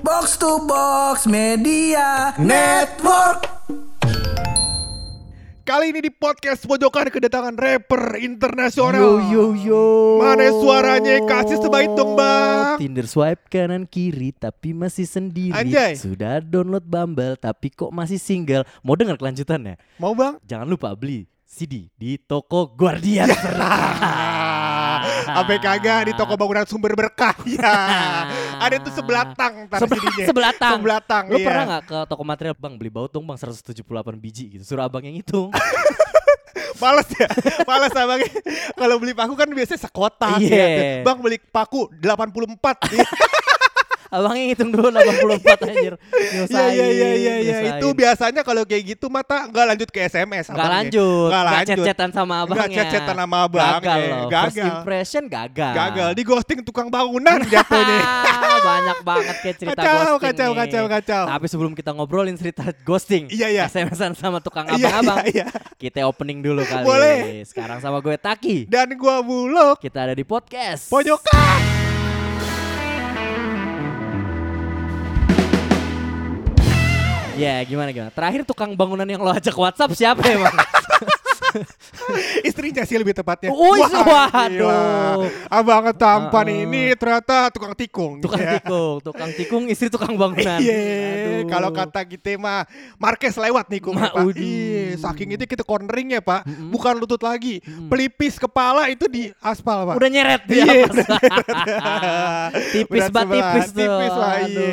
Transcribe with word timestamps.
Box 0.00 0.40
to 0.40 0.64
Box 0.64 1.28
Media 1.28 2.32
Network. 2.40 3.44
Kali 5.60 5.92
ini 5.92 6.00
di 6.00 6.08
podcast 6.08 6.64
pojokan 6.64 7.12
kedatangan 7.12 7.52
rapper 7.52 8.16
internasional. 8.16 8.96
Yo 8.96 9.20
yo 9.28 9.44
yo. 9.52 9.84
Mana 10.16 10.48
suaranya? 10.56 11.20
Kasih 11.28 11.60
sebaik 11.60 11.92
dong, 11.92 12.16
Bang. 12.16 12.80
Tinder 12.80 13.04
swipe 13.04 13.44
kanan 13.52 13.84
kiri 13.84 14.32
tapi 14.32 14.72
masih 14.72 15.04
sendiri. 15.04 15.52
Anjay. 15.52 16.00
Sudah 16.00 16.40
download 16.40 16.88
Bumble 16.88 17.36
tapi 17.36 17.68
kok 17.68 17.92
masih 17.92 18.16
single. 18.16 18.64
Mau 18.80 18.96
dengar 18.96 19.20
kelanjutannya? 19.20 19.76
Mau 20.00 20.16
bang? 20.16 20.40
Jangan 20.48 20.64
lupa 20.64 20.96
beli 20.96 21.28
CD 21.44 21.92
di 21.92 22.16
toko 22.16 22.72
Guardian. 22.72 23.28
Sampai 25.36 25.56
kagak 25.62 26.00
di 26.08 26.12
toko 26.16 26.32
bangunan 26.34 26.66
sumber 26.66 26.92
berkah 26.96 27.36
ya. 27.56 27.74
Ada 28.58 28.76
tuh 28.82 28.92
sebelatang 28.94 29.68
CD-nya. 29.68 30.26
sebelatang. 30.26 30.72
Sebelatang. 30.80 31.24
Lu 31.30 31.38
iya. 31.38 31.46
pernah 31.46 31.64
nggak 31.66 31.82
ke 31.86 31.98
toko 32.08 32.22
material 32.26 32.54
bang 32.56 32.74
beli 32.74 32.90
baut 32.90 33.10
dong 33.12 33.24
bang 33.28 33.38
178 33.38 33.84
biji 34.16 34.44
gitu 34.58 34.64
suruh 34.64 34.84
abang 34.86 35.04
yang 35.04 35.16
hitung 35.16 35.52
Males 36.80 37.12
ya, 37.12 37.28
males 37.68 37.92
abang. 37.92 38.24
Kalau 38.72 38.96
beli 38.96 39.12
paku 39.12 39.36
kan 39.36 39.44
biasanya 39.52 39.84
sekotak. 39.84 40.40
Iya. 40.40 40.64
ya. 40.64 41.04
Bang 41.04 41.20
beli 41.20 41.36
paku 41.36 41.92
84. 42.00 42.56
Iya. 44.12 44.18
abang 44.18 44.34
yang 44.34 44.48
hitung 44.50 44.70
dulu 44.70 44.90
84 44.90 45.70
anjir 45.70 45.94
Iya 46.50 46.64
iya 46.66 46.86
iya 46.90 47.08
iya 47.14 47.34
iya. 47.38 47.56
Itu 47.72 47.92
biasanya 47.92 48.42
kalau 48.42 48.62
kayak 48.62 48.82
gitu 48.90 49.06
mata 49.06 49.46
nggak 49.46 49.66
lanjut 49.70 49.88
ke 49.88 50.02
SMS. 50.02 50.46
Nggak 50.46 50.58
abangnya. 50.58 50.74
lanjut, 50.82 51.28
Nggak 51.30 51.44
lanjut. 51.44 51.68
chat-chatan 51.70 52.10
sama 52.10 52.34
abangnya. 52.40 52.58
Nggak 52.60 52.74
chat-chatan 52.74 53.16
sama 53.16 53.36
abangnya. 53.40 53.78
Gagal 53.78 53.98
loh. 54.00 54.18
First 54.20 54.32
Gagal. 54.50 54.66
impression 54.68 55.22
gagal. 55.24 55.72
Gagal 55.72 56.08
di 56.10 56.22
ghosting 56.22 56.60
tukang 56.60 56.88
bangunan 56.88 57.38
jatuhnya. 57.52 57.98
Banyak 58.70 58.98
banget 59.00 59.36
kayak 59.38 59.56
cerita 59.56 59.72
Kacau, 59.76 59.94
ghosting 59.94 60.20
kacau, 60.26 60.48
nih. 60.48 60.58
kacau, 60.58 60.84
kacau. 60.90 61.22
Tapi 61.28 61.46
sebelum 61.46 61.72
kita 61.72 61.90
ngobrolin 61.92 62.34
cerita 62.34 62.62
ghosting, 62.82 63.30
Iya, 63.30 63.46
iya. 63.48 63.62
SMS-an 63.66 64.12
sama 64.12 64.38
tukang 64.38 64.66
Iya, 64.68 64.90
abang-abang, 64.90 65.24
iya, 65.24 65.46
iya. 65.46 65.76
kita 65.76 66.02
opening 66.04 66.40
dulu 66.40 66.60
kali. 66.62 66.82
Boleh. 66.82 67.18
Sekarang 67.42 67.78
sama 67.78 67.98
gue 67.98 68.16
Taki. 68.16 68.66
Dan 68.66 68.90
gua 68.94 69.22
buluk 69.22 69.78
Kita 69.78 70.02
ada 70.02 70.12
di 70.12 70.22
podcast. 70.22 70.90
pojokan. 70.90 71.89
Ya 77.40 77.56
gimana 77.64 77.88
gimana. 77.88 78.12
Terakhir 78.12 78.44
tukang 78.44 78.76
bangunan 78.76 79.08
yang 79.08 79.24
lo 79.24 79.32
ajak 79.32 79.56
WhatsApp 79.56 79.96
siapa 79.96 80.20
ya? 80.20 80.44
Istrinya 82.48 82.82
sih 82.82 82.96
lebih 82.96 83.12
tepatnya. 83.12 83.50
Oh, 83.50 83.72
Wah, 83.72 83.90
waduh. 83.90 84.48
gila. 84.48 84.80
Abang 85.46 85.84
tampan 85.92 86.46
Uh-uh. 86.46 86.62
ini 86.64 86.82
ternyata 86.94 87.48
tukang 87.48 87.72
tikung. 87.72 88.18
tukang 88.18 88.40
Ya. 88.40 88.56
tikung, 88.56 88.96
tukang 89.00 89.30
tikung 89.32 89.64
istri 89.66 89.86
tukang 89.86 90.14
bangunan. 90.14 90.58
Iya, 90.58 90.80
Aduh. 91.40 91.48
kalau 91.48 91.70
kata 91.70 92.00
kita 92.04 92.34
mah 92.34 92.64
Marquez 92.96 93.34
lewat 93.34 93.68
nih 93.68 93.80
Kung, 93.80 93.94
Ma. 93.94 94.08
Iya, 94.32 94.96
saking 94.98 95.34
itu 95.34 95.44
kita 95.44 95.62
cornering 95.62 96.10
ya 96.10 96.20
Pak, 96.20 96.42
Mm-mm. 96.42 96.70
bukan 96.70 96.94
lutut 96.96 97.20
lagi, 97.20 97.58
pelipis 97.86 98.36
kepala 98.36 98.88
itu 98.88 99.04
di 99.04 99.28
aspal 99.38 99.84
Pak. 99.84 99.96
udah 99.96 100.08
nyeret 100.08 100.42
di 100.44 100.56
Iya, 100.56 100.86
tipis 102.72 103.06
banget 103.08 103.36
tipis 103.36 103.66
tuh. 103.68 103.78
tipis 103.78 104.12
Pak, 104.12 104.36
iya, 104.46 104.72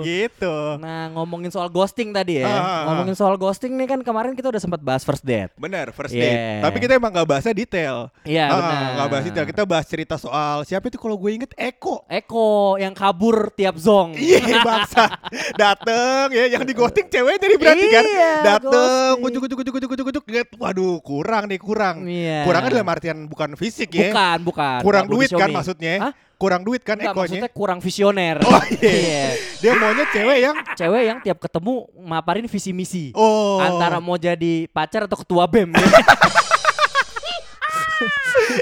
gitu. 0.00 0.54
Nah 0.78 1.10
ngomongin 1.12 1.50
soal 1.50 1.68
ghosting 1.68 2.10
tadi 2.10 2.38
ya 2.38 2.46
ah. 2.46 2.82
Ngomongin 2.86 3.14
soal 3.14 3.34
ghosting 3.36 3.74
nih 3.74 3.86
kan 3.86 4.00
kemarin 4.00 4.32
kita 4.32 4.48
udah 4.48 4.58
sempat 4.58 4.80
bahas 4.80 5.02
first 5.02 5.22
date 5.22 5.52
Bener, 5.56 5.90
first 5.90 6.09
Yeah. 6.10 6.22
date. 6.22 6.62
Tapi 6.62 6.76
kita 6.78 6.92
emang 6.94 7.10
gak 7.10 7.24
bahasnya 7.24 7.54
detail. 7.54 7.96
Iya 8.22 8.44
Ah, 8.46 8.56
benar 8.56 8.90
Gak 8.92 9.08
bahas 9.08 9.24
detail. 9.24 9.46
Kita 9.46 9.62
bahas 9.64 9.86
cerita 9.86 10.14
soal 10.14 10.62
siapa 10.62 10.86
itu 10.86 10.96
kalau 10.96 11.16
gue 11.16 11.30
inget 11.32 11.50
Eko. 11.54 12.04
Eko 12.04 12.76
yang 12.76 12.92
kabur 12.92 13.48
tiap 13.50 13.74
zong 13.74 14.14
Iya 14.14 14.60
bangsa 14.60 15.06
Dateng 15.54 16.30
ya 16.30 16.44
Yang 16.50 16.64
di 16.64 16.74
ghosting 16.74 17.06
cewek 17.06 17.36
jadi 17.36 17.54
berarti 17.56 17.86
kan 17.86 18.04
Iya, 18.04 18.32
Dateng 18.42 19.14
ujuk 19.20 19.42
ujuk 19.46 19.58
ujuk 19.60 19.74
ujuk 19.88 20.06
ujuk 20.10 20.24
Lihat, 20.26 20.48
Waduh 20.54 20.98
kurang 21.00 21.46
nih 21.46 21.58
kurang 21.58 22.04
Iya. 22.04 22.44
Kurangnya 22.44 22.70
dalam 22.72 22.88
artian 22.88 23.18
bukan 23.24 23.54
fisik 23.54 23.90
ya 23.90 24.10
Bukan 24.10 24.38
bukan 24.44 24.78
Kurang 24.82 25.06
duit 25.06 25.30
kan 25.30 25.48
maksudnya 25.48 26.10
Hah? 26.10 26.12
Kurang 26.40 26.64
duit 26.64 26.80
kan 26.80 26.96
Enggak, 26.96 27.12
Ekonya? 27.12 27.20
maksudnya 27.28 27.50
kurang 27.52 27.78
visioner. 27.84 28.40
Oh 28.40 28.64
iya. 28.80 29.36
Dia 29.60 29.76
maunya 29.76 30.08
cewek 30.08 30.38
yang 30.40 30.56
Cewek 30.72 31.02
yang 31.04 31.18
tiap 31.20 31.36
ketemu 31.36 31.84
maparin 32.00 32.48
visi 32.48 32.72
misi. 32.72 33.12
Oh. 33.12 33.60
Antara 33.60 34.00
mau 34.00 34.16
jadi 34.16 34.64
pacar 34.72 35.04
atau 35.04 35.20
ketua 35.20 35.44
BEM. 35.44 35.76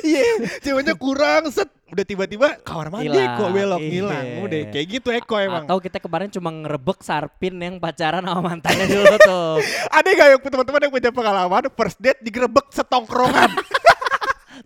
Iya 0.03 0.59
Ceweknya 0.59 0.99
kurang 0.99 1.47
set. 1.55 1.71
Udah 1.89 2.05
tiba-tiba 2.05 2.61
kamar 2.61 2.93
mandi 2.93 3.09
Hilang, 3.09 3.39
kok 3.39 3.49
belok. 3.55 3.81
iya. 3.81 3.91
Hilang. 3.95 4.27
Udah 4.45 4.61
kayak 4.75 4.87
gitu 4.91 5.09
Eko 5.15 5.35
emang. 5.39 5.65
Atau 5.65 5.79
kita 5.81 6.03
kemarin 6.03 6.29
cuma 6.29 6.51
ngerebek 6.53 6.99
Sarpin 7.01 7.57
yang 7.63 7.79
pacaran 7.79 8.21
sama 8.27 8.43
mantannya 8.43 8.85
dulu 8.91 9.17
tuh. 9.23 9.63
Ada 9.97 10.09
gak 10.13 10.29
yang 10.35 10.41
teman-teman 10.43 10.81
yang 10.83 10.93
punya 10.93 11.11
pengalaman 11.15 11.65
First 11.73 11.99
date 12.03 12.21
digerebek 12.21 12.75
setongkrongan 12.75 13.55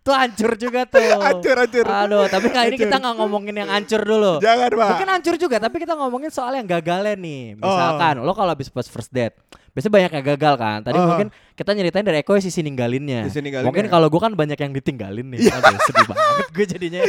Tuh 0.02 0.10
hancur 0.10 0.58
juga 0.58 0.82
tuh 0.82 0.98
Hancur, 1.30 1.54
hancur. 1.54 1.86
Aduh 1.86 2.26
tapi 2.26 2.50
kali 2.50 2.74
ini 2.74 2.78
kita 2.78 2.98
nggak 2.98 3.14
ngomongin 3.22 3.54
yang 3.54 3.70
hancur 3.70 4.02
dulu 4.02 4.42
Jangan 4.42 4.70
pak 4.74 4.88
Mungkin 4.98 5.10
hancur 5.14 5.34
juga, 5.38 5.56
tapi 5.62 5.76
kita 5.78 5.94
ngomongin 5.94 6.30
soal 6.34 6.58
yang 6.58 6.66
gagalnya 6.66 7.14
nih. 7.14 7.54
Oh. 7.58 7.70
Misalkan 7.70 8.14
lo 8.18 8.34
kalau 8.34 8.50
habis 8.50 8.66
pas 8.66 8.82
first 8.82 9.14
date, 9.14 9.38
biasanya 9.70 9.94
banyak 9.94 10.10
yang 10.18 10.26
gagal 10.34 10.54
kan. 10.58 10.78
Tadi 10.82 10.98
Oh. 10.98 11.06
mungkin 11.06 11.28
kita 11.54 11.70
nyeritain 11.70 12.02
dari 12.02 12.18
Eko 12.18 12.34
sisi 12.42 12.60
ninggalinnya. 12.60 13.30
Sisi 13.30 13.38
ninggalinnya. 13.38 13.70
Mungkin 13.70 13.86
kalau 13.86 14.10
gue 14.10 14.18
kan 14.18 14.34
banyak 14.34 14.58
yang 14.58 14.72
ditinggalin 14.74 15.26
nih. 15.30 15.38
Aduh, 15.46 15.78
sedih 15.86 16.06
banget 16.10 16.46
gue 16.50 16.66
jadinya. 16.66 17.00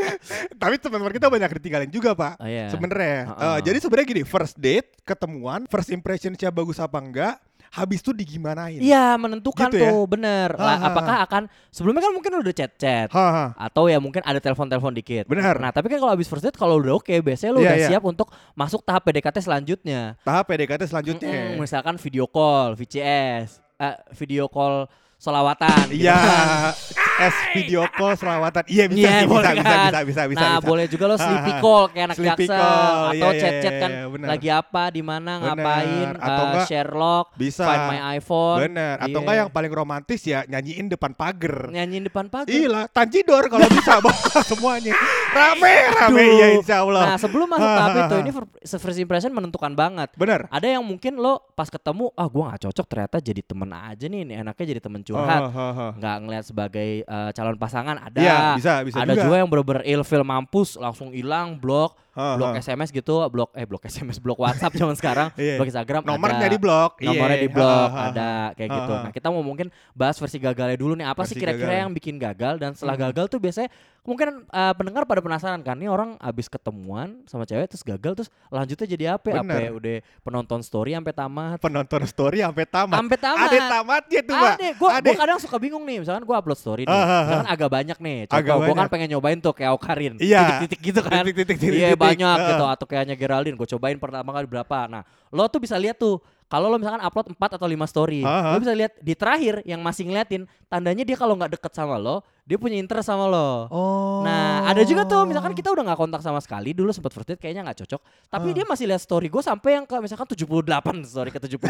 Tapi 0.62 0.74
teman-teman 0.78 1.12
kita 1.14 1.26
banyak 1.26 1.50
ditinggalin 1.58 1.90
juga 1.90 2.14
pak. 2.14 2.38
Oh, 2.38 2.46
iya. 2.46 2.70
Sebenarnya. 2.70 3.34
Heeh. 3.34 3.42
Eh, 3.42 3.58
jadi 3.66 3.78
sebenarnya 3.82 4.06
gini, 4.06 4.22
first 4.22 4.54
date, 4.54 4.94
ketemuan, 5.02 5.66
first 5.66 5.90
impression 5.90 6.32
siapa 6.34 6.54
bagus 6.54 6.78
apa 6.78 6.98
enggak, 7.02 7.34
habis 7.70 7.98
itu 7.98 8.10
digimanain. 8.10 8.76
Iya 8.76 9.14
menentukan 9.14 9.68
Gitu 9.68 9.78
ya? 9.78 9.90
tuh 9.90 10.02
bener. 10.04 10.48
Lah, 10.54 10.76
Ah. 10.76 10.88
apakah 10.88 11.16
akan 11.22 11.42
sebelumnya 11.68 12.02
kan 12.02 12.12
mungkin 12.12 12.32
udah 12.34 12.54
chat-chat. 12.54 13.08
Atau 13.54 13.86
ya 13.86 13.96
mungkin 13.96 14.20
ada 14.20 14.36
telepon-telepon 14.36 14.92
dikit. 14.92 15.24
Benar. 15.24 15.58
Nah 15.58 15.70
tapi 15.70 15.88
kan 15.88 15.98
kalau 15.98 16.12
habis 16.12 16.24
first 16.24 16.42
date 16.42 16.54
kalau 16.54 16.76
udah 16.76 16.96
oke, 16.96 17.14
biasanya 17.18 17.52
lo 17.52 17.60
Iya, 17.60 17.66
udah 17.66 17.78
iya. 17.78 17.88
siap 17.90 18.02
untuk 18.02 18.28
masuk 18.52 18.80
tahap 18.82 19.02
PDKT 19.02 19.40
selanjutnya. 19.40 20.16
Tahap 20.20 20.44
PDKT 20.44 20.82
selanjutnya. 20.86 21.54
Mm-mm, 21.54 21.60
misalkan 21.60 21.96
video 21.96 22.24
call, 22.24 22.72
VCS, 22.74 23.60
eh, 23.76 23.96
video 24.14 24.46
call 24.46 24.88
solawatan. 25.16 25.90
gitu 25.90 26.04
Iya, 26.04 26.14
kan. 26.14 26.46
S 27.18 27.34
video 27.50 27.82
call 27.90 28.14
selawatan. 28.14 28.62
Iya 28.70 28.84
bisa, 28.86 29.08
sih, 29.10 29.26
bisa, 29.26 29.26
boleh 29.26 29.52
bisa, 29.58 29.66
kan? 29.66 29.78
bisa, 29.90 30.00
bisa, 30.06 30.22
bisa, 30.30 30.40
Nah, 30.40 30.56
bisa. 30.58 30.68
boleh 30.70 30.86
juga 30.86 31.04
lo 31.10 31.16
sleepy 31.18 31.52
call 31.58 31.84
kayak 31.90 32.06
anak 32.06 32.16
sleepy 32.16 32.46
jaksa 32.46 32.54
call, 32.54 32.94
atau 32.94 33.12
iya, 33.12 33.26
iya, 33.28 33.40
chat-chat 33.42 33.74
kan 33.74 33.90
iya, 33.90 34.26
lagi 34.30 34.48
apa, 34.54 34.82
di 34.94 35.02
mana, 35.02 35.32
ngapain, 35.42 36.08
Atau 36.14 36.42
enggak 36.46 36.66
Sherlock, 36.70 37.26
bisa. 37.34 37.64
Find 37.66 37.84
My 37.90 38.00
iPhone. 38.14 38.58
Bener. 38.70 38.96
Atau 39.02 39.10
Iya. 39.10 39.18
enggak 39.18 39.36
yang 39.36 39.50
paling 39.50 39.72
romantis 39.72 40.20
ya 40.22 40.40
nyanyiin 40.46 40.86
depan 40.88 41.12
pagar. 41.12 41.58
nyanyiin 41.68 42.04
depan 42.06 42.26
pagar. 42.30 42.50
Iya, 42.54 42.86
tanjidor 42.88 43.44
kalau 43.50 43.66
bisa 43.66 43.98
semuanya. 44.54 44.94
Rame, 45.28 45.72
rame 45.92 46.24
ya 46.40 46.46
insya 46.56 46.76
Allah. 46.82 47.14
Nah, 47.14 47.16
sebelum 47.20 47.46
masuk 47.46 47.68
tahap 47.68 47.94
itu 47.94 48.14
ini 48.24 48.30
fir- 48.32 48.80
first 48.80 49.00
impression 49.00 49.30
menentukan 49.32 49.72
banget. 49.76 50.08
Bener. 50.16 50.48
Ada 50.48 50.78
yang 50.78 50.84
mungkin 50.84 51.20
lo 51.20 51.44
pas 51.52 51.68
ketemu, 51.68 52.10
ah 52.16 52.26
gua 52.26 52.52
nggak 52.52 52.68
cocok 52.70 52.86
ternyata 52.88 53.16
jadi 53.20 53.40
temen 53.44 53.70
aja 53.70 54.04
nih, 54.08 54.20
ini 54.24 54.34
enaknya 54.40 54.66
jadi 54.76 54.80
temen 54.80 55.00
curhat. 55.04 55.40
Oh, 55.44 55.52
oh, 55.52 55.72
oh. 55.72 55.90
nggak 56.00 56.16
ngeliat 56.24 56.44
sebagai 56.48 56.88
eh, 57.04 57.30
calon 57.36 57.56
pasangan 57.60 57.96
ada 58.00 58.18
Iya, 58.18 58.38
bisa, 58.56 58.72
bisa 58.82 58.96
ada 59.04 59.12
juga. 59.14 59.22
juga, 59.28 59.34
yang 59.38 59.48
bener-bener 59.48 59.82
ilfil 59.86 60.24
mampus 60.24 60.80
langsung 60.80 61.12
hilang 61.12 61.60
blok 61.60 61.94
Blok. 62.18 62.52
SMS 62.56 62.88
gitu 62.90 63.14
blok 63.28 63.50
eh 63.52 63.62
blok 63.62 63.82
SMS 63.90 64.18
blok 64.18 64.38
WhatsApp 64.38 64.74
zaman 64.74 64.92
sekarang 64.92 65.28
Iya. 65.34 65.54
blok 65.54 65.68
Instagram 65.68 66.02
Nomornya 66.02 66.38
ada. 66.40 66.48
di 66.48 66.58
blok. 66.58 66.90
nomornya 66.98 67.36
Iya. 67.36 67.44
di 67.44 67.50
blok 67.50 67.88
ha, 67.88 67.94
ha. 67.94 68.08
ada 68.10 68.30
kayak 68.52 68.70
gitu 68.72 68.92
nah 68.98 69.10
kita 69.10 69.26
mau 69.28 69.40
mungkin 69.40 69.66
bahas 69.92 70.16
versi 70.16 70.36
gagalnya 70.36 70.74
dulu 70.74 70.94
nih 70.94 71.06
apa 71.06 71.22
sih 71.22 71.32
Versi 71.32 71.40
kira-kira 71.40 71.66
gagal. 71.68 71.80
yang 71.80 71.90
bikin 71.92 72.14
gagal 72.16 72.54
dan 72.56 72.70
setelah 72.72 72.94
Hmm. 72.94 73.04
gagal 73.06 73.24
tuh 73.28 73.38
biasanya 73.38 73.70
mungkin 74.02 74.28
eh, 74.42 74.72
pendengar 74.72 75.04
pada 75.04 75.20
penasaran 75.20 75.60
kan 75.60 75.74
nih 75.74 75.86
orang 75.86 76.16
abis 76.18 76.48
ketemuan 76.48 77.22
sama 77.24 77.44
cewek 77.44 77.68
terus 77.68 77.82
gagal 77.82 78.12
terus 78.14 78.28
lanjutnya 78.48 78.86
jadi 78.88 79.04
apa 79.12 79.28
apa 79.36 79.54
ya? 79.54 79.70
udah 79.70 79.96
penonton 80.20 80.60
story 80.60 80.92
sampai 80.92 81.12
tamat 81.12 81.58
penonton 81.58 82.02
story 82.04 82.40
sampai 82.40 82.64
tamat. 82.64 82.96
sampai 82.96 83.18
tamat 83.18 83.46
Ada 83.46 83.58
tamatnya 83.70 84.20
tuh, 84.22 84.34
Pak. 84.34 84.54
ada, 84.54 84.68
gue 84.72 84.88
Ada. 84.90 85.10
kadang 85.14 85.38
suka 85.38 85.56
bingung 85.56 85.84
nih, 85.84 86.00
misalkan 86.00 86.22
gue 86.22 86.32
upload 86.32 86.56
story 86.56 86.82
nih, 86.82 86.90
Ah, 86.90 86.96
ah, 86.96 87.04
ah. 87.04 87.20
misalkan 87.22 87.48
agak 87.48 87.68
banyak 87.70 87.98
nih, 87.98 88.16
Agak 88.24 88.32
contoh 88.32 88.56
gue 88.56 88.66
kan 88.66 88.76
banyak. 88.78 88.90
pengen 88.90 89.08
nyobain 89.10 89.38
tuh 89.38 89.52
kayak 89.52 89.70
Aukarin, 89.70 90.14
Iya. 90.16 90.40
titik-titik 90.56 90.80
gitu 90.82 91.00
kan, 91.02 91.22
Titik-titik, 91.22 91.56
titik-titik. 91.58 91.78
iya 91.78 91.88
banyak 92.10 92.36
Ah. 92.36 92.48
gitu, 92.48 92.64
atau 92.66 92.86
kayaknya 92.86 93.14
Geraldine, 93.14 93.54
gue 93.54 93.68
cobain 93.68 93.96
pertama 93.96 94.30
kali 94.30 94.46
berapa, 94.46 94.78
nah 94.86 95.02
lo 95.28 95.44
tuh 95.46 95.58
bisa 95.58 95.74
lihat 95.74 95.96
tuh, 95.96 96.16
kalau 96.44 96.66
lo 96.66 96.76
misalkan 96.76 97.00
upload 97.00 97.28
4 97.28 97.54
atau 97.54 97.66
5 97.66 97.84
story, 97.84 98.22
Ah, 98.22 98.32
ah. 98.42 98.52
lo 98.52 98.58
bisa 98.58 98.72
lihat 98.72 98.96
di 98.96 99.12
terakhir 99.12 99.60
yang 99.62 99.78
masih 99.78 100.04
ngeliatin, 100.04 100.48
tandanya 100.66 101.02
dia 101.02 101.14
kalau 101.14 101.34
nggak 101.34 101.54
deket 101.54 101.72
sama 101.72 101.94
lo, 101.94 102.20
dia 102.42 102.56
punya 102.56 102.74
interest 102.74 103.04
sama 103.06 103.28
lo. 103.28 103.68
Oh. 103.68 104.24
Nah 104.24 104.64
ada 104.64 104.80
juga 104.82 105.04
tuh 105.04 105.24
misalkan 105.24 105.52
kita 105.52 105.68
udah 105.68 105.84
nggak 105.84 105.98
kontak 105.98 106.20
sama 106.20 106.40
sekali 106.40 106.72
dulu 106.72 106.88
sempat 106.90 107.12
first 107.12 107.28
date 107.28 107.36
kayaknya 107.36 107.60
nggak 107.62 107.84
cocok 107.84 108.00
tapi 108.26 108.48
Ah. 108.48 108.54
dia 108.56 108.64
masih 108.64 108.84
lihat 108.84 109.00
story 109.00 109.28
gue 109.28 109.40
sampai 109.40 109.70
yang 109.74 109.84
ke 109.84 109.92
misalkan 109.98 110.24
78 110.24 111.04
story 111.04 111.28
ke 111.28 111.36
78 111.38 111.60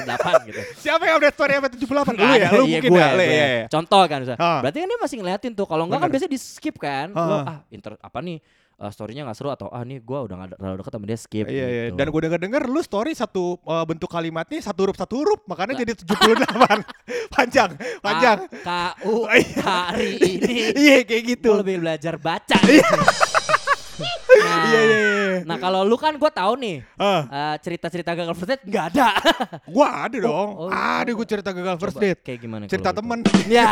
gitu 0.47 0.61
Siapa 0.79 1.03
yang 1.03 1.19
update 1.19 1.35
story 1.35 1.53
sampai 1.53 1.71
78 1.75 2.15
dulu 2.15 2.23
Nggak 2.31 2.39
ya? 2.39 2.49
Lu 2.55 2.63
iya 2.63 2.79
mungkin 2.79 2.91
gue, 2.91 3.03
ya, 3.03 3.11
Le, 3.11 3.19
gue. 3.19 3.27
iya, 3.29 3.47
iya. 3.51 3.67
Contoh 3.67 4.03
kan 4.05 4.19
misalnya. 4.23 4.39
Ah. 4.41 4.61
Berarti 4.63 4.79
kan 4.79 4.87
dia 4.87 5.01
masih 5.03 5.17
ngeliatin 5.19 5.53
tuh. 5.53 5.67
Kalau 5.67 5.83
enggak 5.85 5.99
kan 5.99 6.09
biasanya 6.09 6.31
di 6.31 6.41
skip 6.41 6.77
kan. 6.79 7.07
Ah. 7.11 7.27
Lo, 7.27 7.37
ah 7.43 7.59
inter 7.71 7.93
apa 7.99 8.19
nih? 8.23 8.39
Eh, 8.79 8.91
storynya 8.91 9.27
nggak 9.27 9.37
seru 9.37 9.51
atau 9.51 9.69
ah 9.69 9.83
nih 9.83 9.99
gue 9.99 10.19
udah 10.19 10.35
gak 10.39 10.49
terlalu 10.57 10.77
deket 10.79 10.93
sama 10.95 11.07
dia 11.07 11.19
skip. 11.19 11.45
Iya 11.47 11.67
iya. 11.67 11.83
gitu. 11.91 11.97
Dan 11.99 12.07
gue 12.09 12.21
denger 12.25 12.41
denger 12.41 12.63
lu 12.67 12.81
story 12.81 13.13
satu 13.13 13.59
eh, 13.59 13.85
bentuk 13.85 14.07
kalimatnya 14.07 14.59
satu 14.63 14.87
huruf 14.87 14.97
satu 14.97 15.15
huruf 15.19 15.41
makanya 15.45 15.75
Lah. 15.75 15.81
jadi 15.83 15.93
78 15.99 16.87
panjang 17.35 17.71
panjang. 18.01 18.39
K 18.63 18.69
U 19.11 19.27
hari 19.27 20.11
ini 20.23 20.55
Iya 20.89 20.97
kayak 21.03 21.23
gitu. 21.37 21.51
gue 21.59 21.63
lebih 21.67 21.77
belajar 21.83 22.15
baca. 22.17 22.59
gitu. 22.63 22.97
nah, 24.39 24.63
Iya 24.71 24.81
iya 24.87 24.99
iya. 25.03 25.18
Nah 25.45 25.57
kalau 25.59 25.83
lu 25.83 25.95
kan 25.95 26.15
gue 26.15 26.31
tahu 26.31 26.53
nih 26.59 26.77
Ah, 26.99 27.23
eh, 27.29 27.55
cerita-cerita 27.63 28.15
gagal 28.15 28.35
first 28.35 28.51
date 28.51 28.65
nggak 28.67 28.85
ada. 28.95 29.09
gua 29.75 29.89
ada 30.09 30.17
dong. 30.19 30.49
oh, 30.57 30.71
ada 30.71 31.11
gue 31.11 31.27
cerita 31.27 31.51
gagal 31.55 31.77
first 31.79 31.97
Coba, 31.99 32.05
date. 32.09 32.21
Kayak 32.25 32.39
gimana? 32.43 32.63
Cerita 32.67 32.91
temen. 32.91 33.19
Ya. 33.49 33.65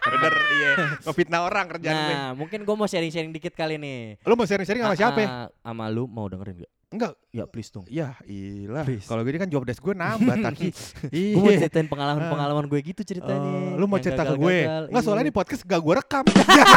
Bener 0.00 0.34
iya. 0.56 0.72
Ngefitnah 1.04 1.40
orang 1.44 1.66
kerjaan 1.76 1.96
gue. 1.96 2.14
Nah, 2.14 2.30
mungkin 2.32 2.60
gue 2.64 2.74
mau 2.76 2.88
sharing-sharing 2.88 3.32
dikit 3.34 3.52
kali 3.52 3.76
nih. 3.76 4.16
Lu 4.24 4.34
mau 4.34 4.46
sharing-sharing 4.46 4.82
sama 4.82 4.96
siapa 4.96 5.18
ya? 5.20 5.28
Ah, 5.28 5.36
ah, 5.46 5.48
Sama 5.72 5.86
lu 5.92 6.06
mau 6.08 6.26
dengerin 6.26 6.64
gak? 6.64 6.72
Enggak. 6.90 7.14
Ya 7.30 7.46
please 7.46 7.70
dong. 7.70 7.86
Ya 7.86 8.18
ilah. 8.26 8.82
Kalau 8.82 9.22
gini 9.22 9.38
kan 9.38 9.46
job 9.46 9.62
desk 9.62 9.78
gue 9.78 9.94
nambah 9.94 10.34
Taki. 10.50 10.74
Gue 11.06 11.38
mau 11.38 11.54
Iya. 11.54 11.62
ceritain 11.62 11.86
pengalaman-pengalaman 11.86 12.66
gue 12.66 12.80
gitu 12.82 13.06
ceritanya. 13.06 13.78
lu 13.78 13.86
mau 13.86 14.02
yang 14.02 14.10
cerita 14.10 14.26
ke 14.26 14.34
gue? 14.34 14.56
Enggak 14.90 15.02
soalnya 15.06 15.22
iya. 15.22 15.30
di 15.30 15.34
podcast 15.38 15.62
gak 15.62 15.78
gue 15.78 15.94
rekam. 15.94 16.24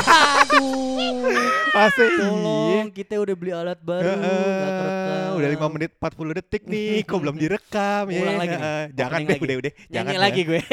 Aduh. 0.46 1.34
Asik. 1.74 2.10
Tolong, 2.22 2.88
kita 2.94 3.18
udah 3.18 3.34
beli 3.34 3.52
alat 3.58 3.82
baru. 3.82 4.06
Kerekam. 4.06 5.32
udah 5.34 5.50
5 5.50 5.74
menit 5.74 5.92
40 5.98 6.38
detik 6.38 6.64
nih, 6.70 7.02
kok 7.02 7.18
belum 7.18 7.36
direkam 7.42 8.04
ya. 8.14 8.22
Ulang 8.22 8.38
lagi 8.38 8.54
nih? 8.54 8.86
Jangan 8.94 9.18
deh, 9.18 9.34
lagi? 9.34 9.42
udah 9.42 9.56
udah. 9.66 9.72
Jangan 9.90 10.16
lagi 10.22 10.42
gue. 10.46 10.62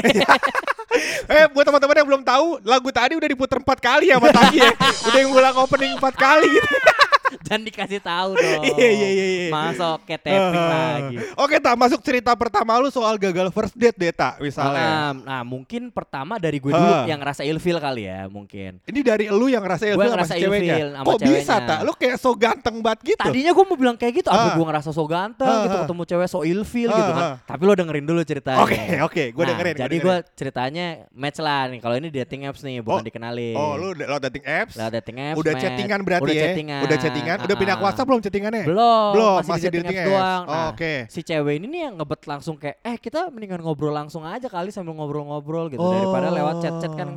Eh, 1.31 1.47
buat 1.55 1.63
teman-teman 1.63 2.03
yang 2.03 2.09
belum 2.11 2.23
tahu, 2.27 2.59
lagu 2.67 2.91
tadi 2.91 3.15
udah 3.15 3.31
diputer 3.31 3.63
4 3.63 3.79
kali 3.79 4.11
ya 4.11 4.19
sama 4.19 4.35
Taki 4.35 4.59
ya. 4.59 4.75
udah 5.07 5.21
ngulang 5.31 5.57
opening 5.63 5.95
4 5.95 6.03
kali 6.19 6.47
gitu. 6.51 6.67
Jangan 7.50 7.67
dikasih 7.67 7.99
tahu 7.99 8.31
dong. 8.38 8.62
Iya, 8.62 8.88
iya, 8.88 9.08
iya, 9.11 9.26
iya. 9.26 9.49
Masuk 9.50 9.99
ke 10.05 10.14
tapping 10.14 10.38
Heeh. 10.55 10.70
lagi. 10.70 11.17
Oke, 11.35 11.56
tak 11.58 11.75
masuk 11.75 11.99
cerita 12.00 12.31
pertama 12.32 12.79
lu 12.79 12.87
soal 12.88 13.19
gagal 13.19 13.50
first 13.50 13.75
date 13.75 13.99
deh, 13.99 14.12
tak 14.12 14.38
misalnya. 14.38 14.79
Ah, 14.79 15.11
nah, 15.12 15.43
mungkin 15.43 15.91
pertama 15.91 16.38
dari 16.38 16.56
gue 16.56 16.70
dulu 16.70 16.79
Ah. 16.94 17.05
yang 17.05 17.19
ngerasa 17.19 17.43
ilfil 17.43 17.76
kali 17.76 18.06
ya, 18.06 18.25
mungkin. 18.25 18.79
Ini 18.81 19.00
dari 19.00 19.26
lu 19.26 19.47
yang 19.47 19.61
ngerasa 19.61 19.82
Gue 19.82 19.91
ilfil 19.91 20.06
sama 20.06 20.14
ngerasa 20.14 20.32
si 20.32 20.41
ceweknya. 20.41 20.62
ilfil 20.73 20.88
sama 20.93 21.05
Kok 21.05 21.19
bisa, 21.19 21.26
ceweknya. 21.35 21.67
tak? 21.67 21.79
Lu 21.82 21.93
kayak 21.93 22.17
so 22.17 22.31
ganteng 22.32 22.76
banget 22.79 23.00
gitu. 23.05 23.19
Tadinya 23.20 23.50
gue 23.50 23.64
mau 23.67 23.76
bilang 23.76 23.96
kayak 23.96 24.14
gitu, 24.17 24.29
apa 24.29 24.46
gue 24.53 24.64
ngerasa 24.64 24.91
so 24.91 25.05
ganteng 25.05 25.50
Ah, 25.50 25.62
gitu, 25.64 25.76
ketemu 25.82 26.03
cewek 26.06 26.29
so 26.29 26.38
ilfil 26.41 26.88
Ah, 26.88 26.96
gitu 26.96 27.11
kan. 27.11 27.25
ah. 27.25 27.35
Tapi 27.44 27.62
lo 27.64 27.73
dengerin 27.75 28.05
dulu 28.05 28.20
ceritanya. 28.23 28.62
Oke, 28.62 28.79
oke, 29.03 29.25
gue 29.29 29.43
Nah, 29.43 29.49
dengerin. 29.50 29.75
Jadi 29.76 29.96
gue 29.99 30.17
ceritanya 30.32 30.87
match 31.11 31.38
lah 31.38 31.67
nih. 31.67 31.81
Kalau 31.81 31.94
ini 31.96 32.08
dating 32.08 32.46
apps 32.46 32.62
nih, 32.62 32.79
bukan 32.79 32.94
Oh, 32.94 33.03
dikenalin. 33.03 33.55
Oh, 33.55 33.75
lu 33.75 33.91
lo 33.93 34.17
dating 34.20 34.44
apps? 34.44 34.75
Lah 34.76 34.87
dating 34.88 35.19
apps. 35.19 35.37
udah 35.37 35.50
match. 35.50 35.62
chattingan 35.62 36.00
berarti 36.00 36.23
udah 36.23 36.32
ya? 36.32 36.44
Chattingan. 36.46 36.81
Udah 36.81 36.96
chattingan? 36.96 37.38
Udah 37.43 37.57
pindah 37.57 37.75
ke 37.75 37.81
Ah. 37.81 37.87
WhatsApp 37.87 38.07
belum 38.07 38.21
chattingannya? 38.21 38.65
Belum, 38.65 39.11
Belum, 39.13 39.35
masih, 39.39 39.51
masih 39.51 39.69
di 39.69 39.79
apps 39.79 39.91
apps. 39.91 40.07
doang. 40.07 40.43
Oh, 40.43 40.53
Nah, 40.53 40.67
oke. 40.71 40.93
Si 41.07 41.21
cewek 41.21 41.55
ini 41.57 41.67
nih 41.67 41.81
yang 41.83 41.95
ngebet 41.97 42.23
langsung 42.25 42.55
kayak, 42.55 42.77
eh 42.81 42.97
kita 42.97 43.29
mendingan 43.29 43.61
ngobrol 43.61 43.91
langsung 43.91 44.23
aja 44.23 44.47
kali 44.47 44.69
sambil 44.69 44.93
ngobrol-ngobrol 44.93 45.69
gitu 45.69 45.79
Oh. 45.79 45.91
daripada 45.91 46.29
lewat 46.29 46.55
chat-chat 46.59 46.93
kan 46.95 47.11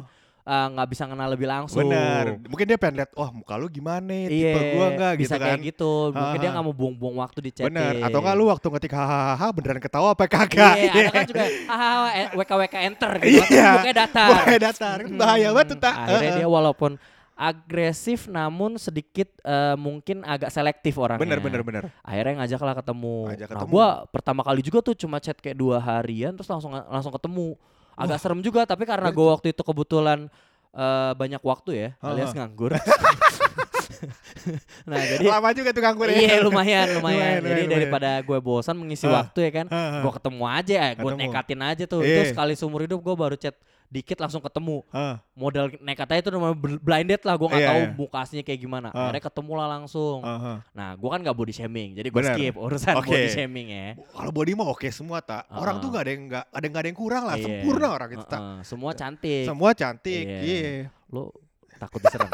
eh, 0.44 0.68
nggak 0.70 0.88
bisa 0.90 1.08
kenal 1.08 1.24
lebih 1.26 1.48
langsung. 1.48 1.80
Bener. 1.82 2.36
Mungkin 2.44 2.66
dia 2.66 2.76
pengen 2.76 3.00
lihat, 3.00 3.16
wah 3.16 3.32
muka 3.32 3.56
lu 3.56 3.72
gimana, 3.72 4.28
tipe 4.28 4.44
Iya, 4.44 4.76
gua 4.76 4.88
enggak 4.92 5.12
gitu 5.16 5.24
bisa 5.24 5.36
kan. 5.40 5.46
kayak 5.56 5.60
gitu. 5.64 5.92
Mungkin 6.12 6.36
dia 6.36 6.44
Ah, 6.44 6.54
nggak 6.54 6.66
mau 6.68 6.76
buang-buang 6.76 7.16
waktu 7.18 7.40
di 7.40 7.52
chatting. 7.56 7.72
Bener. 7.72 8.04
Atau 8.04 8.20
enggak 8.20 8.36
lu 8.36 8.46
waktu 8.52 8.68
ngetik 8.68 8.92
hahaha 8.92 9.48
beneran 9.50 9.80
ketawa 9.80 10.12
apa 10.12 10.28
kagak? 10.28 10.76
Iya, 10.76 10.92
ada 10.92 11.12
kan 11.16 11.24
juga 11.24 11.44
hahaha 11.48 12.08
eh, 12.12 12.28
WKWK 12.36 12.76
enter 12.76 13.12
gitu. 13.24 13.40
Iya. 13.50 13.70
Mukanya 13.72 13.96
datar. 14.04 14.28
Mukanya 14.36 14.60
datar. 14.68 14.98
Bahaya 15.16 15.48
banget 15.50 15.68
tuh, 15.72 15.78
Tak. 15.80 15.96
Akhirnya 15.96 16.32
dia 16.36 16.50
walaupun 16.50 16.92
agresif 17.34 18.30
namun 18.30 18.78
sedikit 18.78 19.26
eh, 19.42 19.76
mungkin 19.76 20.22
agak 20.22 20.54
selektif 20.54 20.98
orangnya. 21.02 21.26
Bener 21.26 21.40
bener 21.42 21.62
bener. 21.66 21.84
Akhirnya 22.06 22.46
ngajak 22.46 22.62
lah 22.62 22.76
ketemu. 22.78 23.18
Ngajak 23.34 23.48
Nah, 23.50 23.56
ketemu. 23.58 23.72
gua 23.74 23.88
pertama 24.10 24.42
kali 24.46 24.62
juga 24.62 24.80
tuh 24.86 24.96
cuma 24.96 25.18
chat 25.18 25.38
kayak 25.38 25.58
dua 25.58 25.82
harian 25.82 26.34
terus 26.38 26.48
langsung 26.48 26.72
langsung 26.72 27.14
ketemu. 27.14 27.58
Agak 27.94 28.18
serem 28.22 28.42
juga 28.42 28.66
tapi 28.66 28.86
karena 28.86 29.10
gua 29.14 29.38
waktu 29.38 29.54
itu 29.54 29.62
kebetulan 29.62 30.30
eh, 30.74 31.12
banyak 31.18 31.42
waktu 31.42 31.72
ya, 31.74 31.90
alias 32.02 32.34
nganggur. 32.34 32.74
nah, 34.90 35.00
jadi 35.00 35.26
Lama 35.30 35.50
juga 35.56 35.70
tuh 35.72 35.82
nganggur 35.84 36.08
ya. 36.12 36.18
Iya 36.18 36.36
lumayan 36.44 36.88
lumayan. 37.00 37.40
Lumayan, 37.40 37.40
Jadi 37.40 37.62
lumayan, 37.64 37.72
daripada 37.72 38.10
gue 38.20 38.40
bosan 38.44 38.76
mengisi 38.76 39.08
waktu 39.08 39.40
ya 39.50 39.52
kan, 39.64 39.68
gue 39.72 40.12
ketemu 40.20 40.44
aja, 40.44 40.82
gue 40.98 41.12
nekatin 41.16 41.62
aja 41.64 41.84
tuh. 41.88 42.02
Iya. 42.04 42.12
Itu 42.12 42.22
sekali 42.36 42.54
seumur 42.58 42.84
hidup 42.84 43.00
gue 43.00 43.16
baru 43.16 43.36
chat 43.40 43.56
dikit 43.94 44.18
langsung 44.18 44.42
ketemu. 44.42 44.82
Heeh. 44.90 45.16
Modal 45.38 45.70
nekat 45.78 46.10
aja 46.10 46.22
itu 46.26 46.32
namanya 46.34 46.58
bl- 46.58 46.82
blinded 46.82 47.22
lah, 47.22 47.38
gue 47.38 47.46
nggak 47.46 47.62
Iya, 47.62 47.70
tahu 47.70 47.82
iya. 47.86 47.94
muka 47.94 48.18
aslinya 48.26 48.42
kayak 48.42 48.60
gimana. 48.60 48.88
Ah. 48.90 49.06
Akhirnya 49.06 49.24
ketemu 49.30 49.52
lah 49.54 49.68
langsung. 49.70 50.18
Heeh. 50.26 50.58
Nah, 50.74 50.90
gue 50.98 51.10
kan 51.14 51.20
gak 51.22 51.38
body 51.38 51.54
shaming, 51.54 51.90
jadi 51.94 52.08
gue 52.10 52.22
skip 52.26 52.54
urusan 52.58 52.94
Oke. 52.98 53.14
body 53.14 53.30
shaming 53.30 53.68
ya. 53.70 53.88
Kalau 54.10 54.32
body 54.34 54.52
mah 54.58 54.68
oke 54.68 54.90
semua 54.90 55.22
tak. 55.22 55.46
Orang 55.54 55.78
Heeh. 55.78 55.84
tuh 55.86 55.90
nggak 55.94 56.04
ada 56.04 56.12
yang 56.12 56.24
nggak 56.26 56.46
ada 56.50 56.66
nggak 56.66 56.82
ada 56.82 56.90
yang 56.90 56.98
kurang 56.98 57.24
lah. 57.30 57.36
Iya. 57.38 57.46
Sempurna 57.46 57.88
orang 57.94 58.10
itu 58.10 58.26
tak. 58.26 58.40
Heeh, 58.42 58.58
Semua 58.66 58.92
cantik. 58.98 59.44
Semua 59.46 59.70
cantik. 59.78 60.24
Iya. 60.26 60.40
Iya. 60.42 60.72
Lo 61.14 61.30
takut 61.78 62.02
diserang. 62.02 62.32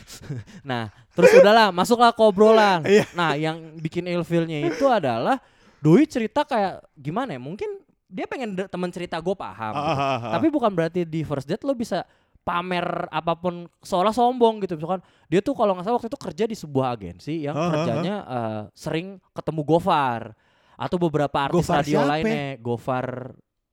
nah, 0.70 0.88
terus 1.12 1.30
udahlah, 1.36 1.68
masuklah 1.70 2.10
ke 2.14 2.22
obrolan. 2.24 2.80
Iya. 2.86 3.04
Nah, 3.12 3.36
yang 3.36 3.56
bikin 3.76 4.08
ilfilnya 4.08 4.64
itu 4.64 4.86
adalah 4.88 5.38
Doi 5.76 6.08
cerita 6.08 6.42
kayak 6.42 6.82
gimana 6.96 7.36
ya? 7.36 7.40
Mungkin 7.42 7.84
dia 8.06 8.24
pengen 8.24 8.54
temen 8.56 8.90
cerita 8.90 9.18
gue 9.18 9.34
paham. 9.34 9.72
Ah, 9.72 9.82
gitu. 9.82 9.90
ah, 9.90 9.98
ah, 9.98 10.18
ah. 10.20 10.32
Tapi 10.38 10.46
bukan 10.48 10.70
berarti 10.70 11.02
di 11.02 11.20
first 11.20 11.44
date 11.44 11.62
lo 11.62 11.72
bisa 11.72 12.06
pamer 12.40 12.86
apa 13.10 13.34
pun 13.34 13.66
seolah 13.80 14.10
sombong 14.10 14.62
gitu 14.62 14.74
misalkan 14.74 15.02
dia 15.26 15.42
tuh 15.42 15.50
kalau 15.50 15.74
nggak 15.74 15.82
salah 15.82 15.98
waktu 15.98 16.06
itu 16.06 16.20
kerja 16.20 16.44
di 16.46 16.54
sebuah 16.54 16.94
agensi 16.94 17.42
yang 17.42 17.52
Ah, 17.52 17.60
ah, 17.60 17.70
kerjanya 17.74 18.16
eh, 18.22 18.60
sering 18.70 19.06
ketemu 19.34 19.66
Gofar 19.66 20.30
atau 20.78 20.96
beberapa 20.96 21.34
artis 21.42 21.58
Gofar 21.58 21.82
radio 21.82 21.98
siapa? 21.98 22.10
lainnya 22.12 22.46
Gofar 22.56 23.06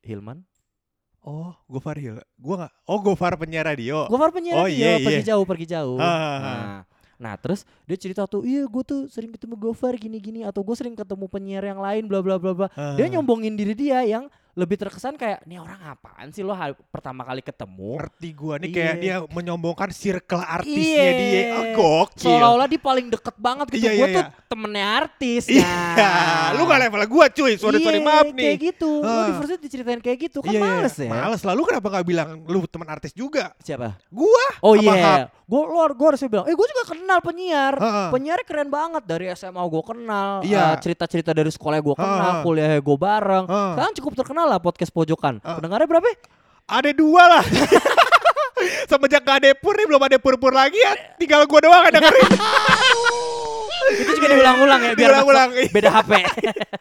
Hilman 0.01 0.41
Oh, 1.21 1.55
Gofar 1.69 1.95
Hil. 1.95 2.19
Gua 2.35 2.55
nggak. 2.59 2.73
Oh, 2.83 2.99
Gofar 2.99 3.39
penyiar 3.39 3.63
radio. 3.63 4.11
Gofar 4.11 4.35
penyiar 4.35 4.59
Oh, 4.59 4.67
radio, 4.67 4.75
iya, 4.75 4.99
pergi 4.99 5.23
iya. 5.23 5.29
jauh, 5.31 5.45
pergi 5.47 5.65
jauh. 5.71 5.95
Ah. 5.95 6.11
Nah, 6.35 6.77
nah, 7.17 7.37
terus 7.39 7.63
dia 7.85 7.97
cerita 7.97 8.25
tuh, 8.25 8.43
iya 8.43 8.65
gue 8.65 8.83
tuh 8.83 9.07
sering 9.07 9.31
ketemu 9.33 9.55
Gofar 9.59 9.95
gini-gini 9.95 10.43
atau 10.43 10.61
gue 10.61 10.75
sering 10.75 10.95
ketemu 10.97 11.25
penyiar 11.29 11.63
yang 11.63 11.79
lain, 11.79 12.05
bla 12.09 12.19
bla 12.21 12.37
bla 12.37 12.53
bla. 12.53 12.67
Dia 12.95 13.05
Ah. 13.05 13.09
nyombongin 13.09 13.53
diri 13.53 13.73
dia 13.73 14.01
yang 14.03 14.27
lebih 14.53 14.77
terkesan 14.77 15.17
kayak, 15.17 15.41
nih 15.43 15.57
orang 15.57 15.81
apaan 15.81 16.29
sih 16.29 16.45
lo 16.45 16.53
hari- 16.53 16.77
pertama 16.87 17.25
kali 17.25 17.41
ketemu? 17.41 17.97
Ngerti 17.97 18.29
gua 18.31 18.55
nih 18.61 18.69
kayak 18.69 18.93
Iya. 18.93 19.01
dia 19.01 19.15
menyombongkan 19.27 19.89
circle 19.89 20.39
artisnya 20.39 21.01
Iya. 21.01 21.17
dia. 21.17 21.41
Oh, 21.49 21.65
gokil. 21.73 22.21
Seolah-olah 22.29 22.67
dia 22.69 22.77
paling 22.77 23.09
deket 23.09 23.35
banget 23.35 23.65
gitu. 23.73 23.81
Iya, 23.81 23.91
gue 23.91 23.97
iya, 23.97 24.13
tuh 24.13 24.23
iya. 24.23 24.45
temennya 24.45 24.87
artis. 24.93 25.43
Iya, 25.49 25.65
Nah. 25.97 26.47
lu 26.53 26.61
gak 26.63 26.79
level 26.85 27.01
gua 27.09 27.25
cuy. 27.27 27.53
Sorry 27.57 27.77
sorry 27.81 27.97
Iya, 27.97 28.05
maaf 28.05 28.25
nih. 28.29 28.45
Kayak 28.45 28.59
gitu. 28.69 28.91
Lu 29.01 29.09
Ah. 29.09 29.25
di 29.25 29.33
first 29.35 29.57
diceritain 29.57 29.97
kayak 29.97 30.17
gitu 30.21 30.37
kan 30.39 30.53
Iya, 30.53 30.61
iya. 30.61 30.69
males 30.69 30.95
ya. 30.95 31.09
Males 31.09 31.41
lah. 31.41 31.53
Lu 31.53 31.63
kenapa 31.65 31.87
gak 31.89 32.05
bilang 32.05 32.29
lu 32.45 32.59
teman 32.69 32.87
artis 32.87 33.09
juga? 33.11 33.57
Siapa? 33.57 33.97
Gua. 34.13 34.45
Oh 34.61 34.77
iya, 34.77 35.33
gue 35.43 35.59
luar 35.59 35.91
gue 35.91 36.07
harusnya 36.07 36.29
bilang, 36.31 36.45
eh 36.47 36.55
gue 36.55 36.65
juga 36.65 36.83
kenal 36.87 37.19
penyiar, 37.19 37.75
Heeh. 37.75 38.07
penyiarnya 38.09 38.45
keren 38.47 38.69
banget 38.69 39.03
dari 39.03 39.27
SMA 39.29 39.59
gue 39.59 39.83
kenal, 39.83 40.39
Iya. 40.41 40.73
eh, 40.73 40.75
cerita-cerita 40.79 41.29
dari 41.29 41.51
sekolah 41.51 41.77
gue 41.77 41.93
kenal, 41.93 42.31
Heeh. 42.39 42.43
kuliahnya 42.47 42.79
gue 42.79 42.97
bareng, 42.97 43.45
Heeh. 43.45 43.71
sekarang 43.75 43.93
cukup 43.93 44.13
terkenal 44.17 44.42
lah 44.47 44.59
podcast 44.59 44.91
pojokan. 44.93 45.39
Heeh. 45.39 45.55
Pendengarnya 45.59 45.87
berapa? 45.87 46.07
ya? 46.07 46.17
Ada 46.69 46.91
dua 46.95 47.23
lah. 47.27 47.45
Semenjak 48.89 49.27
gak 49.27 49.37
ada 49.43 49.49
pur 49.59 49.75
nih 49.75 49.87
belum 49.89 50.01
ada 50.03 50.17
pur-pur 50.21 50.55
lagi 50.55 50.79
ya. 50.79 51.19
Tinggal 51.19 51.43
gua 51.49 51.59
doang 51.59 51.83
yang 51.89 51.95
dengerin. 51.99 52.31
Itu 53.83 54.11
juga 54.15 54.27
diulang-ulang 54.31 54.81
ya, 54.81 54.91
biar 54.95 55.09
Diulang-ulang, 55.11 55.49
beda 55.69 55.89
HP. 55.91 56.11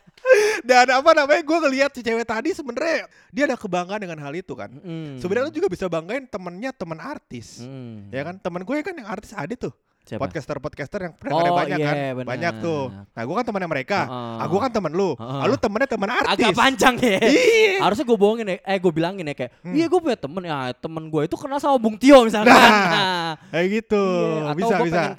Dan 0.69 0.87
apa 0.88 1.11
namanya 1.12 1.42
gue 1.42 1.59
ngeliat 1.66 1.90
si 1.92 2.00
cewek 2.00 2.25
tadi 2.25 2.54
sebenarnya 2.54 3.11
dia 3.35 3.45
ada 3.50 3.59
kebanggaan 3.59 4.00
dengan 4.00 4.19
hal 4.23 4.33
itu 4.33 4.54
kan. 4.54 4.71
Mm. 4.71 5.19
Sebenarnya 5.19 5.50
lu 5.50 5.54
juga 5.54 5.69
bisa 5.69 5.90
banggain 5.90 6.25
temennya 6.31 6.71
temen 6.73 6.99
artis. 7.02 7.61
Mm. 7.61 8.14
Ya 8.14 8.23
kan 8.23 8.38
temen 8.38 8.62
gue 8.62 8.76
kan 8.81 8.95
yang 8.95 9.11
artis 9.11 9.35
ada 9.35 9.52
tuh. 9.59 9.75
Siapa? 10.02 10.18
Podcaster-podcaster 10.18 10.99
yang 11.00 11.14
pernah 11.14 11.38
Oh, 11.38 11.54
banyak 11.54 11.78
iya, 11.78 11.87
kan. 11.87 11.94
benar. 12.12 12.26
Banyak 12.26 12.52
tuh. 12.59 12.82
Nah 12.90 13.23
gue 13.23 13.35
kan 13.38 13.44
temennya 13.47 13.71
mereka. 13.71 13.99
Ah 14.11 14.44
gue 14.44 14.59
kan 14.59 14.68
temen 14.68 14.90
lu. 14.90 15.14
Ah, 15.14 15.47
lu 15.47 15.54
temennya 15.54 15.87
temen 15.87 16.11
artis. 16.11 16.42
Agak 16.42 16.50
panjang 16.52 16.94
ya. 16.99 17.18
Iya. 17.23 17.73
Harusnya 17.80 18.04
gue 18.04 18.18
bohongin 18.18 18.47
ya, 18.47 18.56
eh 18.61 18.78
gue 18.78 18.92
bilangin 18.92 19.25
ya 19.25 19.35
kayak, 19.37 19.50
Hmm. 19.61 19.73
iya 19.73 19.87
gue 19.87 20.00
punya 20.00 20.18
temen 20.18 20.42
ya, 20.42 20.56
temen 20.75 21.04
gue 21.06 21.23
itu 21.23 21.37
kenal 21.37 21.59
sama 21.59 21.78
Bung 21.78 21.94
Tio 21.94 22.18
misalkan. 22.23 22.50
Nah, 22.50 23.38
Kayak 23.49 23.66
gitu. 23.80 24.02
Iya, 24.02 24.42
atau 24.44 24.59
bisa 24.59 24.75
bisa. 24.76 24.82
pengen 24.82 25.14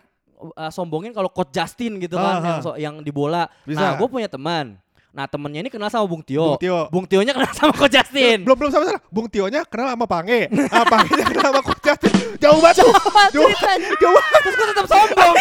uh, 0.51 0.67
sombongin 0.69 1.11
kalau 1.11 1.29
coach 1.29 1.49
Justin 1.49 1.97
gitu 1.97 2.15
kan 2.15 2.33
Ah, 2.33 2.43
yang, 2.43 2.59
so- 2.61 2.75
yang 2.77 2.95
di 2.99 3.09
bola. 3.09 3.47
Bisa. 3.63 3.79
Nah, 3.79 3.91
gue 3.95 4.07
punya 4.07 4.27
teman. 4.27 4.75
Nah, 5.13 5.29
temennya 5.29 5.62
ini 5.62 5.70
kenal 5.70 5.93
sama 5.93 6.10
Bung 6.10 6.25
Tio. 6.25 6.58
Bung 6.58 6.58
Tio. 6.58 6.79
Bung 6.89 7.05
Tionya 7.05 7.38
kenal 7.38 7.53
sama 7.53 7.70
coach 7.77 7.93
Justin. 7.93 8.41
Belum 8.41 8.58
belum 8.58 8.72
sama 8.74 8.84
salah. 8.89 9.01
Bung 9.13 9.29
Tionya 9.29 9.62
kenal 9.70 9.93
sama 9.93 10.10
Pange. 10.10 10.50
Ah 10.74 10.86
Pange 10.89 11.13
kenal 11.22 11.53
sama 11.53 11.62
Coach 11.62 11.82
Justin. 11.86 12.13
Jauh 12.41 12.58
banget. 12.58 12.82
Jauh. 12.82 13.53
Jauh. 14.01 14.22
Terus 14.41 14.55
gue 14.58 14.67
tetap 14.74 14.88
sombong. 14.89 15.36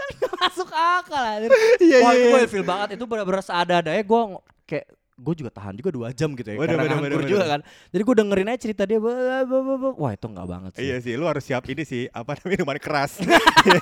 kan 0.00 0.30
masuk 0.40 0.68
akal 0.72 1.22
anjir. 1.22 1.50
Iya 1.80 1.98
iya. 2.00 2.10
itu 2.16 2.24
iya. 2.24 2.32
gue 2.32 2.48
feel 2.48 2.64
banget. 2.64 2.88
Itu 2.96 3.04
bener-bener 3.04 3.44
seada-adanya 3.44 4.00
gue 4.00 4.20
kayak 4.64 4.86
gue 5.20 5.34
juga 5.36 5.50
tahan 5.52 5.76
juga 5.76 5.92
dua 5.92 6.08
jam 6.10 6.32
gitu 6.32 6.48
ya 6.48 6.56
Bener, 6.56 6.80
karena 6.80 6.84
nganggur 6.96 7.20
bener, 7.20 7.28
juga 7.28 7.44
kan 7.46 7.60
jadi 7.92 8.02
gue 8.02 8.14
dengerin 8.16 8.48
aja 8.48 8.58
cerita 8.58 8.82
dia 8.88 8.98
wah 9.94 10.10
itu 10.10 10.26
nggak 10.26 10.46
banget 10.48 10.70
sih 10.74 10.80
Iya 10.80 10.96
sih, 10.98 11.12
lu 11.14 11.28
harus 11.28 11.44
siap 11.44 11.68
ini 11.68 11.84
sih, 11.84 12.08
apa 12.08 12.40
namanya 12.40 12.56
minuman 12.56 12.78
keras. 12.80 13.20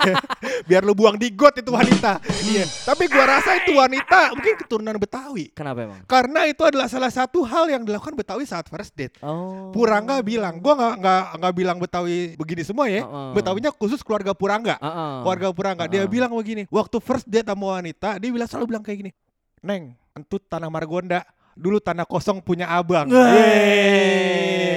Biar 0.69 0.83
lu 0.83 0.93
buang 0.93 1.15
di 1.15 1.31
got 1.31 1.55
itu 1.57 1.71
wanita. 1.71 2.19
iya. 2.45 2.67
Tapi 2.67 3.07
gua 3.07 3.39
rasa 3.39 3.57
itu 3.57 3.73
wanita 3.73 4.35
mungkin 4.35 4.55
keturunan 4.59 4.97
Betawi. 4.99 5.55
kenapa 5.55 5.87
emang 5.87 6.01
Karena 6.05 6.45
itu 6.45 6.63
adalah 6.67 6.91
salah 6.91 7.09
satu 7.09 7.47
hal 7.47 7.71
yang 7.71 7.87
dilakukan 7.87 8.19
Betawi 8.19 8.45
saat 8.45 8.67
first 8.67 8.93
date. 8.93 9.15
oh 9.23 9.71
Purangga 9.71 10.21
bilang, 10.21 10.59
gua 10.59 10.75
nggak 10.75 10.95
nggak 11.01 11.23
nggak 11.39 11.55
bilang 11.55 11.77
Betawi 11.79 12.35
begini 12.35 12.63
semua 12.67 12.91
ya. 12.91 13.07
Heeh. 13.07 13.31
Betawinya 13.39 13.71
khusus 13.71 14.03
keluarga 14.03 14.35
Purangga. 14.35 14.77
Heeh. 14.77 15.15
Keluarga 15.23 15.49
Purangga. 15.55 15.85
Dia 15.87 16.03
Heeh. 16.05 16.11
bilang 16.11 16.35
begini, 16.35 16.67
waktu 16.69 16.97
first 16.99 17.25
date 17.31 17.47
sama 17.47 17.79
wanita, 17.79 18.19
dia 18.19 18.31
bilang 18.35 18.49
selalu 18.51 18.67
bilang 18.75 18.83
kayak 18.83 18.99
gini. 19.07 19.13
Neng, 19.59 19.95
entut 20.19 20.43
tanah 20.51 20.67
Margonda. 20.67 21.23
Dulu 21.59 21.79
tanah 21.83 22.07
kosong 22.07 22.43
punya 22.43 22.71
abang. 22.71 23.07
Yeay. 23.11 24.77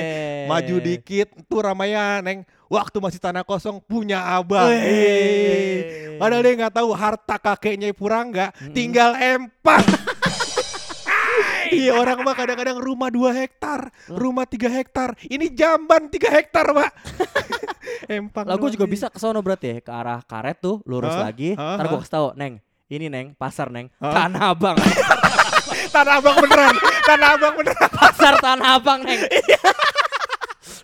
Maju 0.49 0.75
dikit, 0.81 1.29
itu 1.37 1.55
ramaya 1.61 2.21
neng. 2.25 2.41
Waktu 2.69 2.97
masih 2.97 3.21
tanah 3.21 3.45
kosong 3.45 3.81
punya 3.81 4.25
abang. 4.25 4.69
Yeay. 4.69 6.17
Padahal 6.17 6.41
dia 6.45 6.53
nggak 6.57 6.73
tahu 6.77 6.89
harta 6.93 7.37
kakeknya 7.41 7.89
Purangga 7.93 8.53
Mm-mm. 8.57 8.73
tinggal 8.73 9.17
empang. 9.17 9.85
Iya 11.71 11.95
orang 11.95 12.19
mah 12.23 12.35
kadang-kadang 12.35 12.77
rumah 12.83 13.07
2 13.07 13.31
hektar, 13.31 13.91
rumah 14.11 14.43
3 14.43 14.67
hektar. 14.81 15.15
Ini 15.23 15.51
jamban 15.55 16.11
3 16.11 16.35
hektar, 16.35 16.65
Pak. 16.67 16.91
empang. 18.19 18.45
Lah 18.47 18.55
gue 18.59 18.67
doang 18.67 18.75
juga 18.75 18.85
sih. 18.87 18.91
bisa 18.91 19.05
ke 19.07 19.17
sono 19.19 19.39
berarti 19.39 19.65
ya, 19.71 19.75
ke 19.79 19.91
arah 19.91 20.19
karet 20.25 20.57
tuh 20.59 20.83
lurus 20.83 21.15
Hah? 21.15 21.31
lagi. 21.31 21.55
Hah? 21.55 21.79
Ntar 21.79 21.85
gue 21.87 21.95
Hah? 21.95 22.03
kasih 22.03 22.13
tau, 22.13 22.27
Neng, 22.35 22.59
ini 22.91 23.07
Neng, 23.07 23.39
pasar 23.39 23.71
Neng, 23.71 23.87
Hah? 24.03 24.11
Tanah 24.27 24.51
Abang. 24.51 24.75
Tanah 25.95 26.19
Abang 26.19 26.35
beneran. 26.43 26.75
Tanah 27.07 27.27
Abang 27.39 27.53
beneran. 27.55 27.87
pasar 27.87 28.33
Tanah 28.43 28.67
Abang 28.75 28.99
Neng. 29.07 29.19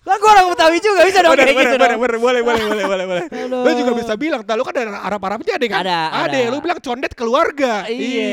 Lah 0.08 0.16
gue 0.16 0.30
orang 0.32 0.48
Betawi 0.48 0.78
juga 0.80 1.02
bisa 1.04 1.20
dong 1.20 1.36
Bener, 1.36 1.44
kayak 1.44 1.52
bener, 1.52 1.68
gitu 1.68 1.76
bener, 1.76 1.90
dong. 1.92 2.02
bener, 2.02 2.18
boleh, 2.18 2.42
boleh, 2.42 2.64
boleh, 2.64 2.86
boleh, 2.88 3.06
boleh. 3.06 3.24
Lu 3.68 3.72
juga 3.76 3.92
bisa 3.94 4.14
bilang, 4.16 4.42
"Tah, 4.42 4.56
lu 4.56 4.64
kan 4.64 4.72
ada 4.74 5.04
Arab-Arabnya 5.04 5.54
ada 5.54 5.66
kan? 5.68 5.80
Ada, 5.84 6.00
ada. 6.24 6.38
Lu 6.48 6.58
bilang 6.58 6.80
condet 6.80 7.12
keluarga. 7.12 7.84
Iya, 7.86 8.32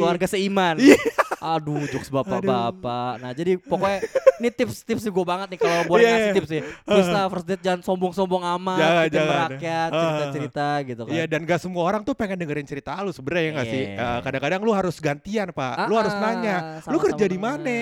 keluarga 0.00 0.24
seiman. 0.24 0.80
Iya. 0.80 0.96
Aduh, 1.42 1.84
jokes 1.86 2.06
bapak-bapak. 2.08 3.18
Nah, 3.18 3.30
jadi 3.32 3.58
pokoknya 3.58 3.98
ini 4.38 4.48
tips-tips 4.48 5.02
gue 5.04 5.24
banget 5.26 5.50
nih 5.50 5.58
kalau 5.58 5.74
boleh 5.84 6.00
Iya, 6.00 6.08
ngasih 6.08 6.22
iya. 6.24 6.36
tips 6.38 6.48
sih. 6.48 6.60
Please 6.86 7.10
lah 7.10 7.24
first 7.26 7.44
date 7.44 7.60
jangan 7.60 7.80
sombong-sombong 7.82 8.42
amat, 8.56 8.78
Jangan, 8.78 9.04
jangan. 9.10 9.28
merakyat, 9.50 9.90
Ah. 9.90 9.98
cerita-cerita 9.98 10.66
gitu 10.86 11.02
kan. 11.02 11.12
Iya 11.12 11.24
dan 11.26 11.40
gak 11.42 11.60
semua 11.60 11.82
orang 11.84 12.02
tuh 12.02 12.14
pengen 12.14 12.38
dengerin 12.38 12.62
cerita 12.62 12.94
lu 13.00 13.10
sebenarnya 13.10 13.42
ya 13.42 13.50
gak 13.52 13.66
sih? 13.68 13.82
Iya. 13.84 13.98
Eh, 13.98 14.18
Kadang-kadang 14.22 14.60
lu 14.62 14.72
harus 14.72 14.96
gantian 14.96 15.48
pak, 15.50 15.74
lu 15.86 15.94
harus 15.94 16.14
Ah, 16.14 16.20
nanya, 16.22 16.56
lu 16.86 16.96
kerja 16.96 17.26
di 17.26 17.36
mana? 17.36 17.78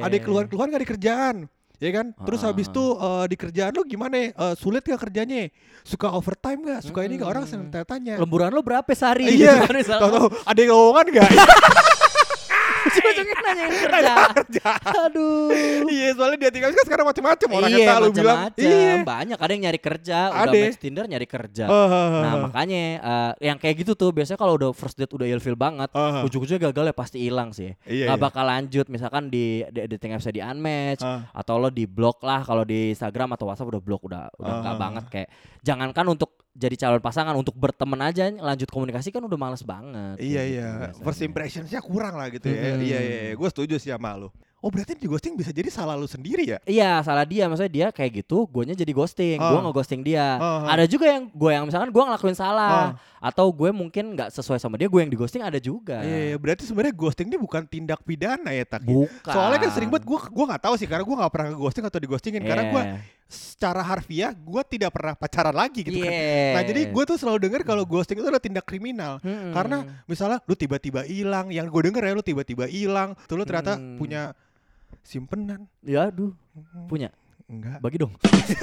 Ada 0.00 0.16
keluhan-keluhan 0.18 0.66
gak 0.72 0.82
di 0.82 0.88
kerjaan? 0.88 1.36
Ya 1.82 1.90
kan? 1.90 2.14
Terus 2.14 2.40
Ah. 2.40 2.54
habis 2.54 2.70
itu 2.70 2.84
eh, 2.94 3.24
di 3.26 3.34
kerjaan 3.34 3.74
lu 3.74 3.82
gimana? 3.82 4.14
Eh, 4.14 4.54
sulit 4.54 4.86
gak 4.86 5.02
kerjanya? 5.02 5.50
Suka 5.82 6.14
overtime 6.14 6.62
gak? 6.62 6.86
Suka 6.86 7.02
ini 7.02 7.18
gak? 7.18 7.26
Orang 7.26 7.42
sering 7.42 7.66
Hmm. 7.66 7.82
tanya. 7.82 8.14
Lemburan 8.16 8.54
lu 8.54 8.62
berapa 8.62 8.86
sehari? 8.92 9.26
Iya. 9.26 9.66
Tahu-tahu 9.66 10.30
ada 10.46 10.58
yang 10.62 10.70
lowongan 10.70 11.06
gak? 11.12 11.30
Ujung-ujungnya 13.42 13.66
nanyain 13.66 13.74
kerja. 13.82 14.14
kerja. 14.32 14.66
Aduh. 15.02 15.50
iya 15.88 16.08
soalnya 16.14 16.38
dia 16.38 16.50
tinggal 16.50 16.70
kan 16.70 16.84
sekarang 16.84 17.06
macam-macam 17.06 17.48
orang 17.52 17.70
iya, 17.70 17.86
kata 17.86 17.98
lu 17.98 18.10
bilang. 18.12 18.38
macam-macam. 18.46 18.96
Banyak 19.02 19.38
ada 19.38 19.50
yang 19.50 19.62
nyari 19.62 19.80
kerja, 19.80 20.18
udah 20.30 20.42
Ada. 20.46 20.60
match 20.62 20.78
Tinder 20.78 21.04
nyari 21.06 21.26
kerja. 21.26 21.64
Ah, 21.66 21.74
ah, 21.84 22.08
Nah 22.12 22.30
ah, 22.30 22.40
makanya 22.46 22.82
eh, 22.98 23.32
yang 23.44 23.58
kayak 23.58 23.74
gitu 23.78 23.92
tuh 23.92 24.10
biasanya 24.10 24.38
kalau 24.38 24.54
udah 24.54 24.70
first 24.72 24.94
date 24.94 25.10
udah 25.10 25.26
ilfil 25.26 25.54
banget, 25.54 25.90
ah. 25.92 26.22
ujung-ujungnya 26.22 26.70
gagal 26.70 26.84
ya 26.88 26.94
pasti 26.94 27.18
hilang 27.20 27.50
sih. 27.50 27.74
Iya, 27.84 28.06
Gak 28.08 28.18
iya. 28.18 28.22
bakal 28.22 28.44
lanjut 28.44 28.86
misalkan 28.86 29.28
di, 29.28 29.66
di 29.68 29.80
dating 29.88 30.14
apps 30.14 30.28
di 30.28 30.40
unmatch 30.40 31.02
Ah. 31.02 31.26
atau 31.32 31.58
lo 31.58 31.68
di 31.68 31.84
blok 31.84 32.22
lah 32.22 32.42
kalau 32.42 32.62
di 32.62 32.92
Instagram 32.92 33.34
atau 33.34 33.48
WhatsApp 33.48 33.68
udah 33.68 33.82
blok 33.82 34.02
udah 34.06 34.30
udah 34.38 34.54
Ah. 34.62 34.78
banget 34.78 35.04
kayak 35.08 35.28
jangankan 35.60 36.06
untuk 36.08 36.30
jadi 36.52 36.76
calon 36.76 37.00
pasangan 37.00 37.32
untuk 37.32 37.56
berteman 37.56 37.96
aja 38.02 38.28
lanjut 38.28 38.68
komunikasi 38.68 39.08
kan 39.08 39.24
udah 39.24 39.38
males 39.40 39.64
banget. 39.64 40.20
Iya 40.20 40.28
kayak 40.36 40.44
gitu 40.44 40.52
iya, 40.52 40.68
biasanya. 40.76 41.02
first 41.02 41.22
impressionsnya 41.22 41.80
kurang 41.80 42.14
lah 42.14 42.28
gitu 42.28 42.44
ya. 42.44 42.76
Mm-mm. 42.76 42.84
Iya 42.84 42.98
iya, 43.00 43.31
gue 43.34 43.48
setuju 43.48 43.74
sih 43.76 43.88
sama 43.88 44.14
lu. 44.14 44.28
Oh 44.58 44.70
berarti 44.70 44.94
di 44.94 45.10
ghosting 45.10 45.34
bisa 45.34 45.50
jadi 45.50 45.66
salah 45.68 45.98
lu 45.98 46.06
sendiri 46.06 46.46
ya? 46.46 46.62
Iya 46.62 47.02
salah 47.02 47.26
dia 47.26 47.50
maksudnya 47.50 47.66
dia 47.68 47.86
kayak 47.90 48.22
gitu 48.22 48.46
guanya 48.46 48.72
jadi 48.72 48.94
ghosting 48.94 49.34
Ah. 49.34 49.50
gua 49.50 49.60
nge-ghosting 49.60 50.00
dia 50.00 50.38
Ah, 50.38 50.62
ah. 50.62 50.70
ada 50.70 50.86
juga 50.86 51.10
yang 51.10 51.26
gue 51.26 51.50
yang 51.50 51.66
misalkan 51.66 51.90
gue 51.90 51.98
ngelakuin 52.00 52.38
salah 52.38 52.94
atau 53.18 53.50
gue 53.50 53.74
mungkin 53.74 54.14
nggak 54.14 54.30
sesuai 54.30 54.56
sama 54.56 54.78
dia 54.78 54.86
gue 54.86 55.00
yang 55.00 55.10
di 55.10 55.18
ghosting 55.18 55.42
ada 55.42 55.58
juga 55.58 56.06
Iya, 56.06 56.18
iya, 56.24 56.36
berarti 56.38 56.62
sebenarnya 56.62 56.94
ghosting 56.94 57.26
ini 57.26 57.38
bukan 57.38 57.66
tindak 57.66 58.06
pidana 58.06 58.50
ya 58.50 58.62
tak? 58.62 58.80
ya? 58.80 58.94
bukan 58.94 59.32
Soalnya 59.34 59.58
kan 59.58 59.70
sering 59.74 59.90
banget 59.90 60.06
gue 60.06 60.18
gua 60.30 60.44
nggak 60.48 60.62
tahu 60.62 60.74
sih 60.76 60.86
karena 60.86 61.02
gue 61.02 61.16
nggak 61.18 61.32
pernah 61.34 61.48
ke 61.50 61.58
ghosting 61.58 61.84
atau 61.84 61.98
di 61.98 62.06
ghostingin 62.06 62.42
karena 62.44 62.64
gue 62.64 62.82
Iya. 62.86 62.96
Secara 63.32 63.80
harfiah 63.80 64.36
gue 64.36 64.62
tidak 64.68 64.92
pernah 64.92 65.16
pacaran 65.16 65.56
lagi 65.56 65.80
gitu 65.80 66.04
kan. 66.04 66.12
Iya. 66.12 66.52
Nah 66.54 66.62
jadi 66.68 66.80
gue 66.92 67.02
tuh 67.08 67.16
selalu 67.16 67.38
dengar 67.48 67.64
kalau 67.64 67.82
ghosting 67.88 68.20
itu 68.20 68.28
adalah 68.28 68.44
tindak 68.44 68.68
kriminal. 68.68 69.18
Mm-mm. 69.24 69.56
Karena 69.56 70.04
misalnya 70.04 70.38
lu 70.44 70.52
tiba-tiba 70.52 71.02
hilang, 71.08 71.48
yang 71.48 71.66
gue 71.66 71.82
denger 71.88 72.02
ya 72.04 72.12
lu 72.12 72.20
tiba-tiba 72.20 72.68
hilang, 72.68 73.16
tuh 73.24 73.40
lu 73.40 73.48
ternyata 73.48 73.80
Hmm. 73.80 73.96
punya 73.96 74.36
simpenan. 75.02 75.66
ya 75.82 76.12
aduh 76.12 76.30
punya 76.86 77.08
Enggak. 77.52 77.78
bagi 77.78 78.00
dong 78.00 78.12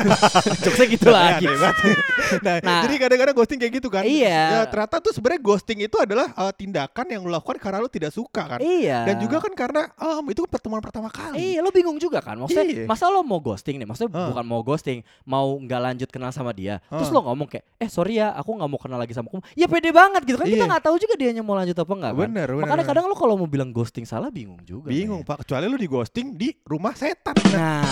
jokesnya 0.65 0.87
gitu 0.89 1.07
lagi 1.09 1.45
nah, 1.45 2.57
Nah. 2.59 2.81
jadi 2.83 2.95
kadang-kadang 2.99 3.35
ghosting 3.35 3.57
kayak 3.57 3.73
gitu 3.75 3.87
kan. 3.87 4.01
Iya. 4.01 4.41
Ya, 4.51 4.61
ternyata 4.65 4.97
tuh 4.99 5.09
sebenarnya 5.09 5.41
ghosting 5.41 5.79
itu 5.79 5.95
adalah 5.95 6.29
uh, 6.33 6.49
tindakan 6.49 7.05
yang 7.07 7.21
lu 7.21 7.29
lakukan 7.29 7.57
karena 7.57 7.77
lu 7.77 7.87
tidak 7.87 8.09
suka 8.09 8.45
kan. 8.47 8.59
iya 8.59 9.01
Dan 9.03 9.17
juga 9.19 9.37
kan 9.39 9.53
karena 9.53 9.89
um, 9.95 10.25
itu 10.27 10.45
pertemuan 10.45 10.77
pertama 10.79 11.07
kali. 11.07 11.53
Iya 11.53 11.59
lo 11.59 11.69
bingung 11.69 11.97
juga 11.97 12.19
kan 12.19 12.33
Maksudnya 12.35 12.65
Iya. 12.65 12.85
Masa 12.85 13.07
lo 13.07 13.21
mau 13.21 13.37
ghosting 13.39 13.77
nih 13.77 13.85
Maksudnya 13.85 14.09
Ah. 14.11 14.29
bukan 14.29 14.43
mau 14.43 14.61
ghosting 14.61 14.99
Mau 15.23 15.53
nggak 15.55 15.79
lanjut 15.79 16.09
kenal 16.09 16.29
sama 16.29 16.49
dia 16.51 16.81
Terus 16.85 17.07
Ah. 17.07 17.15
lo 17.15 17.19
ngomong 17.23 17.47
kayak 17.47 17.65
Eh 17.77 17.87
sorry 17.87 18.17
ya 18.17 18.33
Aku 18.35 18.51
nggak 18.51 18.67
mau 18.67 18.77
kenal 18.77 18.97
lagi 18.97 19.11
sama 19.11 19.27
kamu 19.27 19.41
Ya 19.53 19.65
pede 19.65 19.89
banget 19.89 20.21
gitu 20.23 20.35
kan 20.35 20.45
Kita 20.45 20.57
Iya. 20.59 20.69
nggak 20.69 20.83
tahu 20.83 20.95
juga 20.97 21.13
dianya 21.15 21.41
mau 21.41 21.53
lanjut 21.53 21.75
apa 21.75 21.91
enggak 21.91 22.11
kan 22.11 22.19
Bener, 22.19 22.47
bener, 22.47 22.61
Makanya 22.63 22.75
bener. 22.79 22.89
kadang 22.89 23.05
lo 23.05 23.15
kalau 23.15 23.35
mau 23.35 23.47
bilang 23.47 23.69
ghosting 23.69 24.03
salah 24.03 24.29
bingung 24.29 24.61
juga 24.63 24.87
Bingung 24.87 25.21
men. 25.21 25.27
pak, 25.27 25.43
kecuali 25.43 25.65
lu 25.65 25.75
di 25.75 25.87
ghosting 25.87 26.27
di 26.33 26.49
rumah 26.63 26.93
setan. 26.93 27.35
Nah 27.49 27.89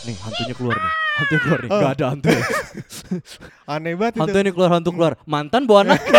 Nih 0.00 0.14
hantunya 0.16 0.54
keluar 0.54 0.76
nih 0.76 0.92
Hantunya 1.16 1.40
keluar 1.40 1.58
nih 1.58 1.68
Ah. 1.68 1.80
Gak 1.80 1.92
ada 1.92 2.04
hantu 2.08 2.28
ya. 2.28 2.42
Aneh 3.74 3.92
banget 3.94 4.12
itu. 4.12 4.20
Hantunya 4.22 4.52
keluar 4.52 4.70
hantu 4.72 4.90
keluar 4.92 5.12
Mantan 5.24 5.62
bawa 5.64 5.80
anak 5.84 6.00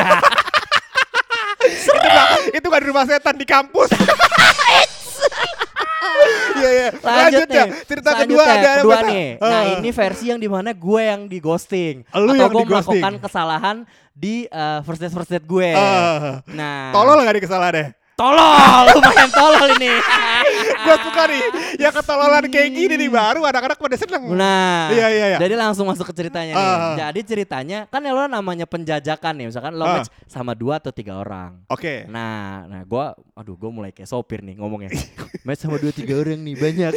itu 1.70 1.92
gak, 1.94 2.28
itu 2.52 2.66
gak 2.66 2.82
di 2.82 2.88
rumah 2.88 3.06
setan 3.06 3.36
di 3.36 3.46
kampus. 3.46 3.90
Iya 6.52 6.70
iya. 6.70 6.90
Lanjut, 6.92 7.48
ya. 7.48 7.64
nih. 7.64 7.72
Cerita 7.88 8.10
Selanjutnya, 8.12 8.28
kedua 8.36 8.44
ada 8.52 8.72
kedua 8.76 8.96
apa, 8.98 9.08
nih. 9.08 9.26
Nah, 9.40 9.48
Ah. 9.48 9.64
ini 9.80 9.90
versi 9.90 10.26
yang 10.28 10.36
di 10.38 10.50
mana 10.50 10.70
gue 10.74 11.02
yang 11.02 11.22
di 11.26 11.40
ghosting 11.40 12.04
Lu 12.12 12.20
atau 12.28 12.36
yang 12.36 12.52
gue 12.52 12.66
melakukan 12.68 13.14
kesalahan 13.18 13.78
di 14.12 14.44
eh, 14.44 14.80
first 14.84 15.00
date 15.00 15.14
first 15.14 15.32
date 15.32 15.48
gue. 15.48 15.70
Ah. 15.72 16.44
Nah, 16.46 16.92
Tolol 16.92 17.24
gak 17.24 17.32
di 17.34 17.42
kesalahan 17.42 17.74
deh. 17.74 17.88
tolol, 18.14 18.44
lumayan 18.92 19.32
tolol 19.32 19.72
ini. 19.74 19.94
Gue 20.80 20.96
suka 21.02 21.22
nih, 21.26 21.42
ya 21.78 21.90
ketololan 21.90 22.46
kayak 22.48 22.70
gini 22.70 22.94
nih 22.96 23.10
baru 23.10 23.42
anak-anak 23.42 23.76
pada 23.76 23.96
seneng. 23.96 24.24
Nah, 24.32 24.88
Iya, 24.90 25.08
iya, 25.10 25.26
iya. 25.30 25.38
jadi 25.38 25.54
langsung 25.54 25.86
masuk 25.86 26.08
ke 26.08 26.16
ceritanya 26.16 26.54
nih. 26.54 26.66
Ah. 26.72 26.96
Jadi 26.98 27.20
ceritanya 27.24 27.80
kan 27.86 28.00
ya 28.00 28.12
lo 28.12 28.26
namanya 28.26 28.64
penjajakan 28.64 29.34
nih, 29.36 29.46
misalkan 29.48 29.74
lo 29.74 29.84
Ah. 29.84 30.00
match 30.00 30.10
sama 30.26 30.54
dua 30.54 30.78
atau 30.78 30.90
tiga 30.90 31.16
orang. 31.16 31.60
Oke. 31.68 32.08
Nah, 32.08 32.64
nah 32.66 32.82
gue, 32.82 33.06
aduh 33.34 33.56
gue 33.56 33.70
mulai 33.70 33.92
kayak 33.92 34.08
sopir 34.08 34.40
nih 34.40 34.56
ngomongnya. 34.56 34.90
Match 35.48 35.62
sama 35.62 35.76
dua 35.76 35.92
tiga 35.92 36.16
orang 36.16 36.40
nih 36.40 36.56
banyak. 36.56 36.92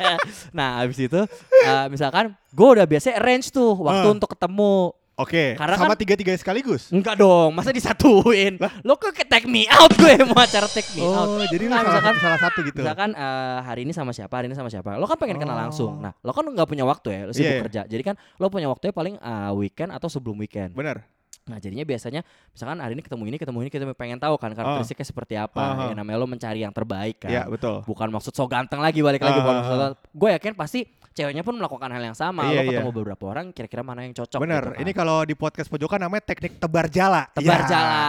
nah, 0.56 0.80
abis 0.80 0.98
itu 1.00 1.20
eh, 1.60 1.86
misalkan 1.88 2.32
gue 2.50 2.68
udah 2.68 2.86
biasa 2.86 3.14
arrange 3.14 3.50
tuh 3.50 3.74
waktu 3.76 4.06
Ah. 4.06 4.14
untuk 4.14 4.30
ketemu. 4.30 4.94
Oke. 5.20 5.54
Karena 5.54 5.76
Sama 5.76 5.92
kan- 5.92 6.00
tiga-tiga 6.00 6.32
sekaligus. 6.32 6.88
Enggak 6.88 7.14
dong, 7.14 7.52
masa 7.52 7.70
disatuin? 7.70 8.56
Lo 8.80 8.96
kok 8.96 9.12
ke 9.12 9.22
take 9.22 9.44
me 9.44 9.68
out 9.68 9.92
gue 9.92 10.16
mau 10.24 10.40
acara 10.40 10.64
take 10.66 10.88
me 10.96 11.04
out. 11.04 11.28
Oh, 11.30 11.44
jadi 11.44 11.64
lu 11.64 11.70
Nah, 11.70 11.80
salah, 11.80 12.00
misalkan- 12.00 12.18
salah 12.18 12.40
satu 12.40 12.58
gitu. 12.64 12.80
Misalkan 12.80 13.10
eh, 13.12 13.58
hari 13.60 13.80
ini 13.84 13.92
sama 13.92 14.10
siapa, 14.10 14.34
hari 14.34 14.48
ini 14.48 14.56
sama 14.56 14.66
siapa. 14.66 14.96
Lo 14.96 15.04
kan 15.04 15.20
pengen 15.20 15.36
kenal 15.36 15.54
Oh. 15.54 15.62
langsung. 15.62 15.92
Nah, 16.00 16.16
lo 16.16 16.32
kan 16.32 16.42
nggak 16.42 16.64
punya 16.64 16.82
waktu 16.82 17.08
ya, 17.10 17.20
lo 17.28 17.32
sibuk 17.32 17.44
Iya, 17.44 17.52
iya. 17.52 17.62
kerja. 17.68 17.82
Jadi 17.84 18.02
kan 18.02 18.14
lo 18.36 18.48
punya 18.48 18.66
waktunya 18.66 18.90
paling 18.90 19.14
eh, 19.14 19.52
weekend 19.52 19.92
atau 19.92 20.08
sebelum 20.08 20.40
weekend. 20.40 20.72
Bener. 20.72 21.04
Nah, 21.48 21.58
jadinya 21.58 21.82
biasanya 21.82 22.20
misalkan 22.52 22.78
hari 22.78 22.92
ini 22.94 23.02
ketemu 23.02 23.24
ini, 23.26 23.36
ketemu 23.40 23.58
ini, 23.64 23.70
kita 23.72 23.84
pengen 23.96 24.18
tahu 24.20 24.36
kan 24.36 24.52
karakteristiknya 24.52 25.06
seperti 25.06 25.34
apa. 25.34 25.58
Ah, 25.58 25.70
ah. 25.74 25.86
Ya 25.90 25.94
namanya 25.96 26.20
lo 26.20 26.28
mencari 26.28 26.60
yang 26.62 26.70
terbaik 26.70 27.22
kan. 27.22 27.30
Iya 27.32 27.48
betul. 27.48 27.82
Bukan 27.88 28.08
maksud 28.12 28.36
so 28.36 28.44
ganteng 28.46 28.78
lagi 28.78 29.00
balik 29.00 29.24
lagi 29.24 29.40
Ah, 29.40 29.42
bukan 29.42 29.54
ah, 29.54 29.60
maksud 29.64 29.78
gue 30.14 30.28
yakin 30.36 30.52
pasti 30.54 30.80
ceweknya 31.10 31.42
pun 31.42 31.58
melakukan 31.58 31.90
hal 31.90 32.02
yang 32.06 32.14
sama. 32.14 32.46
Iya, 32.46 32.54
lo 32.54 32.62
iya. 32.62 32.70
ketemu 32.70 32.90
beberapa 32.94 33.24
orang 33.26 33.50
kira-kira 33.50 33.82
mana 33.82 34.06
yang 34.06 34.14
cocok 34.14 34.38
Bener. 34.38 34.62
gitu 34.62 34.70
kan. 34.70 34.82
Ini 34.86 34.90
kalau 34.94 35.18
di 35.26 35.34
podcast 35.34 35.66
pojokan 35.66 35.98
namanya 35.98 36.22
teknik 36.22 36.62
tebar 36.62 36.86
jala. 36.86 37.26
tebar 37.34 37.66
Ya. 37.66 37.68
jalan. 37.68 38.04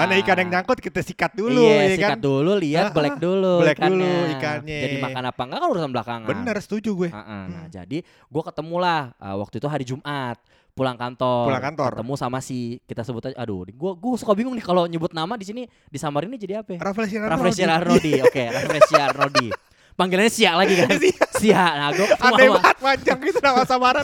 Mana 0.00 0.12
ikan 0.24 0.36
yang 0.40 0.50
nyangkut 0.50 0.78
kita 0.80 1.00
sikat 1.04 1.36
dulu 1.36 1.60
iya, 1.68 1.84
ya 1.84 1.88
sikat 2.00 2.10
kan. 2.16 2.18
dulu, 2.18 2.52
lihat 2.56 2.84
Ah, 2.90 2.94
black 2.96 3.16
ah, 3.16 3.20
dulu 3.20 3.54
black 3.60 3.76
ikannya. 3.76 3.92
dulu 3.92 4.24
ikannya. 4.40 4.78
Jadi 4.80 4.96
makan 5.04 5.24
apa 5.28 5.40
enggak 5.44 5.58
kan 5.60 5.68
urusan 5.68 5.90
belakangan. 5.92 6.28
Bener 6.32 6.56
setuju 6.64 6.90
gue. 6.96 7.10
Ah, 7.12 7.20
ah. 7.20 7.44
Nah, 7.44 7.64
jadi 7.68 7.98
gue 8.08 8.42
ketemu 8.48 8.76
lah 8.80 9.00
uh, 9.20 9.36
waktu 9.36 9.60
itu 9.60 9.68
hari 9.68 9.84
Jumat. 9.84 10.40
Pulang 10.72 10.94
kantor. 10.94 11.46
Pulang 11.46 11.64
kantor. 11.64 11.90
Ketemu 11.94 12.14
sama 12.14 12.38
si 12.38 12.58
kita 12.84 13.02
sebut 13.02 13.22
aja. 13.24 13.36
Aduh, 13.36 13.66
gua 13.70 13.92
gua 13.92 14.14
suka 14.14 14.32
bingung 14.32 14.52
nih 14.52 14.62
kalau 14.62 14.84
nyebut 14.84 15.10
nama 15.10 15.34
di 15.34 15.44
sini 15.44 15.62
disamarinnya 15.86 16.36
jadi 16.36 16.54
apa? 16.60 16.74
ya? 16.74 16.78
Rafael 16.80 17.06
Siarano. 17.06 17.30
Rafresia 17.30 17.66
Arnoldi. 17.68 18.12
Oke, 18.20 18.44
Rafresia 18.46 19.00
Arnoldi. 19.06 19.48
Panggilannya 19.90 20.32
Sia 20.32 20.56
lagi 20.56 20.74
kan? 20.74 20.96
Sia. 21.36 21.60
Nah, 21.76 21.90
gua 21.92 22.08
Aneh 22.24 22.48
banget 22.48 22.76
panjang 22.80 23.18
gitu 23.20 23.38
nama 23.38 23.62
samaran. 23.62 24.00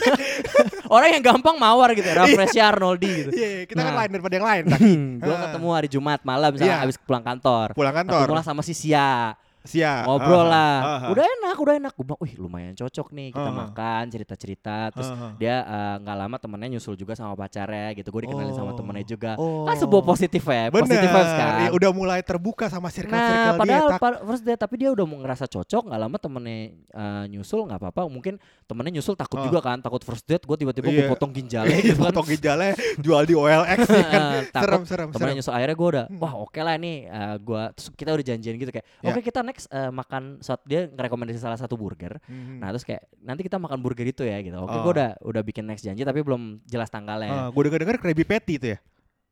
orang 0.95 1.09
yang 1.11 1.25
gampang 1.25 1.57
mawar 1.57 1.97
gitu, 1.97 2.05
ya, 2.05 2.17
Rafresia 2.19 2.69
Arnoldi 2.69 3.09
gitu. 3.17 3.31
Iya, 3.33 3.65
kita 3.65 3.81
kan 3.81 3.93
Nah. 3.95 3.99
lain 4.05 4.11
daripada 4.13 4.35
yang 4.37 4.45
lain 4.47 4.65
kan. 4.73 4.81
gue 5.17 5.33
Ah. 5.33 5.41
ketemu 5.49 5.69
hari 5.73 5.89
Jumat 5.89 6.21
malam 6.21 6.53
misalnya 6.53 6.77
Iya. 6.77 6.83
habis 6.85 6.97
pulang 7.01 7.25
kantor. 7.25 7.73
Pulang 7.73 7.95
kantor. 7.95 8.29
Ketemu 8.29 8.45
sama 8.45 8.61
si 8.61 8.75
Sia. 8.77 9.33
Sia. 9.67 10.03
ngobrol 10.03 10.43
Ah, 10.43 10.49
lah. 10.49 10.75
ah, 10.77 10.91
ah. 10.97 11.11
Udah 11.11 11.25
enak, 11.25 11.57
udah 11.57 11.75
enak. 11.77 11.93
Gue 11.93 12.05
bilang, 12.05 12.21
wih 12.21 12.35
lumayan 12.37 12.73
cocok 12.73 13.07
nih 13.11 13.29
kita 13.31 13.51
makan, 13.53 14.03
cerita-cerita. 14.09 14.77
Terus 14.91 15.09
dia 15.37 15.57
eh, 15.61 15.95
nggak 15.99 16.17
lama 16.17 16.37
temennya 16.37 16.69
nyusul 16.73 16.95
juga 16.95 17.13
sama 17.13 17.35
pacarnya 17.35 17.93
gitu. 17.93 18.09
Gue 18.09 18.25
dikenalin 18.25 18.53
sama 18.53 18.71
Oh. 18.71 18.77
temennya 18.77 19.05
juga. 19.05 19.31
Oh. 19.37 19.65
Kan 19.65 19.77
sebuah 19.77 20.03
positif 20.03 20.43
ya, 20.43 20.69
positif 20.69 21.09
kan. 21.09 21.27
Iya, 21.59 21.71
udah 21.71 21.91
mulai 21.91 22.21
terbuka 22.21 22.67
sama 22.67 22.89
circle-circle 22.89 23.19
Nah, 23.37 23.53
dia. 23.53 23.59
padahal 23.59 23.87
tak. 23.89 24.01
pa- 24.01 24.21
first 24.25 24.43
day 24.43 24.55
tapi 24.55 24.75
dia 24.77 24.91
udah 24.91 25.05
mau 25.05 25.19
ngerasa 25.19 25.47
cocok, 25.47 25.83
nggak 25.87 26.01
lama 26.01 26.17
temennya 26.17 26.59
eh, 26.73 27.25
nyusul 27.29 27.65
nggak 27.65 27.79
apa-apa. 27.79 28.07
Mungkin 28.07 28.35
temennya 28.65 28.93
nyusul 28.95 29.15
takut 29.15 29.41
juga 29.41 29.61
kan, 29.61 29.79
takut 29.79 30.01
first 30.01 30.25
date. 30.25 30.43
Gue 30.43 30.57
tiba-tiba 30.57 30.87
Iya. 30.87 30.99
gue 30.99 31.07
potong 31.09 31.31
ginjalnya 31.31 31.77
gitu 31.83 31.97
kan. 31.97 32.05
potong 32.07 32.27
ginjalnya 32.27 32.73
jual 32.97 33.23
di 33.23 33.35
OLX 33.35 33.79
ya 33.87 34.07
kan. 34.07 34.23
Serem 34.57 34.83
serem 34.85 35.09
temennya 35.09 35.19
serem. 35.19 35.37
nyusul 35.37 35.53
akhirnya 35.53 35.75
gue 35.75 35.89
udah 35.89 36.05
Hmm. 36.07 36.19
wah 36.19 36.35
oke 36.37 36.59
lah 36.59 36.77
nih 36.77 36.97
eh, 37.05 37.37
gua 37.39 37.71
terus 37.71 37.89
kita 37.91 38.11
udah 38.11 38.25
janjian 38.25 38.55
gitu 38.55 38.71
kayak 38.71 38.87
Ya. 38.99 39.09
oke 39.09 39.21
kita 39.21 39.41
next 39.41 39.56
eh, 39.67 39.89
makan 39.89 40.39
saat 40.39 40.61
dia 40.63 40.87
ngerekomendasi 40.87 41.37
salah 41.37 41.55
satu 41.55 41.75
burger 41.75 42.21
Mhm. 42.23 42.59
nah 42.59 42.69
terus 42.69 42.83
kayak 42.83 43.05
nanti 43.19 43.41
kita 43.41 43.57
makan 43.57 43.79
burger 43.79 44.05
itu 44.05 44.23
ya 44.23 44.39
gitu 44.39 44.57
oke 44.57 44.69
Oh. 44.69 44.83
gue 44.83 44.93
udah 44.93 45.11
udah 45.23 45.43
bikin 45.43 45.65
next 45.65 45.81
janji 45.81 46.03
tapi 46.03 46.21
belum 46.21 46.61
jelas 46.63 46.87
tanggalnya 46.87 47.31
Ah, 47.31 47.49
gue 47.49 47.63
denger 47.63 47.81
denger 47.81 47.97
Krabby 47.99 48.25
Patty 48.25 48.55
itu 48.57 48.67
ya. 48.69 48.79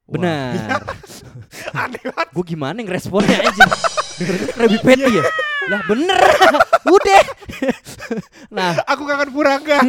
Wah, 0.05 0.13
benar 0.15 0.81
Aneh 1.81 2.03
banget. 2.03 2.29
gue 2.31 2.45
gimana 2.47 2.77
ngeresponnya 2.79 3.39
aja 3.43 3.65
denger 4.17 4.37
Krabby 4.51 4.79
Patty 4.79 5.11
ya 5.11 5.25
lah 5.71 5.81
bener 5.85 6.19
udah 6.95 7.23
nah 8.49 8.77
Aku 8.87 9.05
kangen 9.05 9.29
Purangga. 9.29 9.81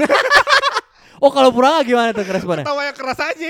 oh 1.18 1.27
kalau 1.30 1.48
pura 1.50 1.80
gimana 1.82 2.12
tuh 2.12 2.24
ngeresponnya 2.24 2.63
Tawa 2.63 2.82
yang 2.86 2.96
keras 2.96 3.20
aja. 3.22 3.50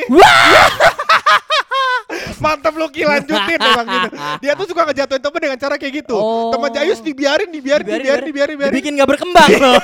Mantap 2.43 2.73
lu 2.75 2.87
Ki 2.91 3.03
lanjutin 3.03 3.59
emang 3.59 3.87
gitu. 3.87 4.09
Dia 4.43 4.51
tuh 4.53 4.65
suka 4.69 4.81
ngejatuhin 4.87 5.21
temen 5.21 5.39
dengan 5.41 5.59
cara 5.59 5.75
kayak 5.79 5.93
gitu. 6.05 6.15
Oh. 6.17 6.51
Teman 6.53 6.69
Jayus 6.71 6.99
dibiarin, 7.01 7.49
dibiarin, 7.49 7.85
dibiarin, 7.85 8.25
dibiarin, 8.25 8.53
dibiarin. 8.55 8.73
dibikin 8.73 8.91
gak 8.99 9.09
berkembang 9.09 9.49
loh 9.59 9.79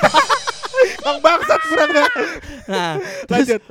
Bang 1.04 1.18
bangsat 1.20 1.60
Purangga. 1.68 2.04
nah 2.66 2.96
terus, 3.28 3.46
Lanjut. 3.46 3.62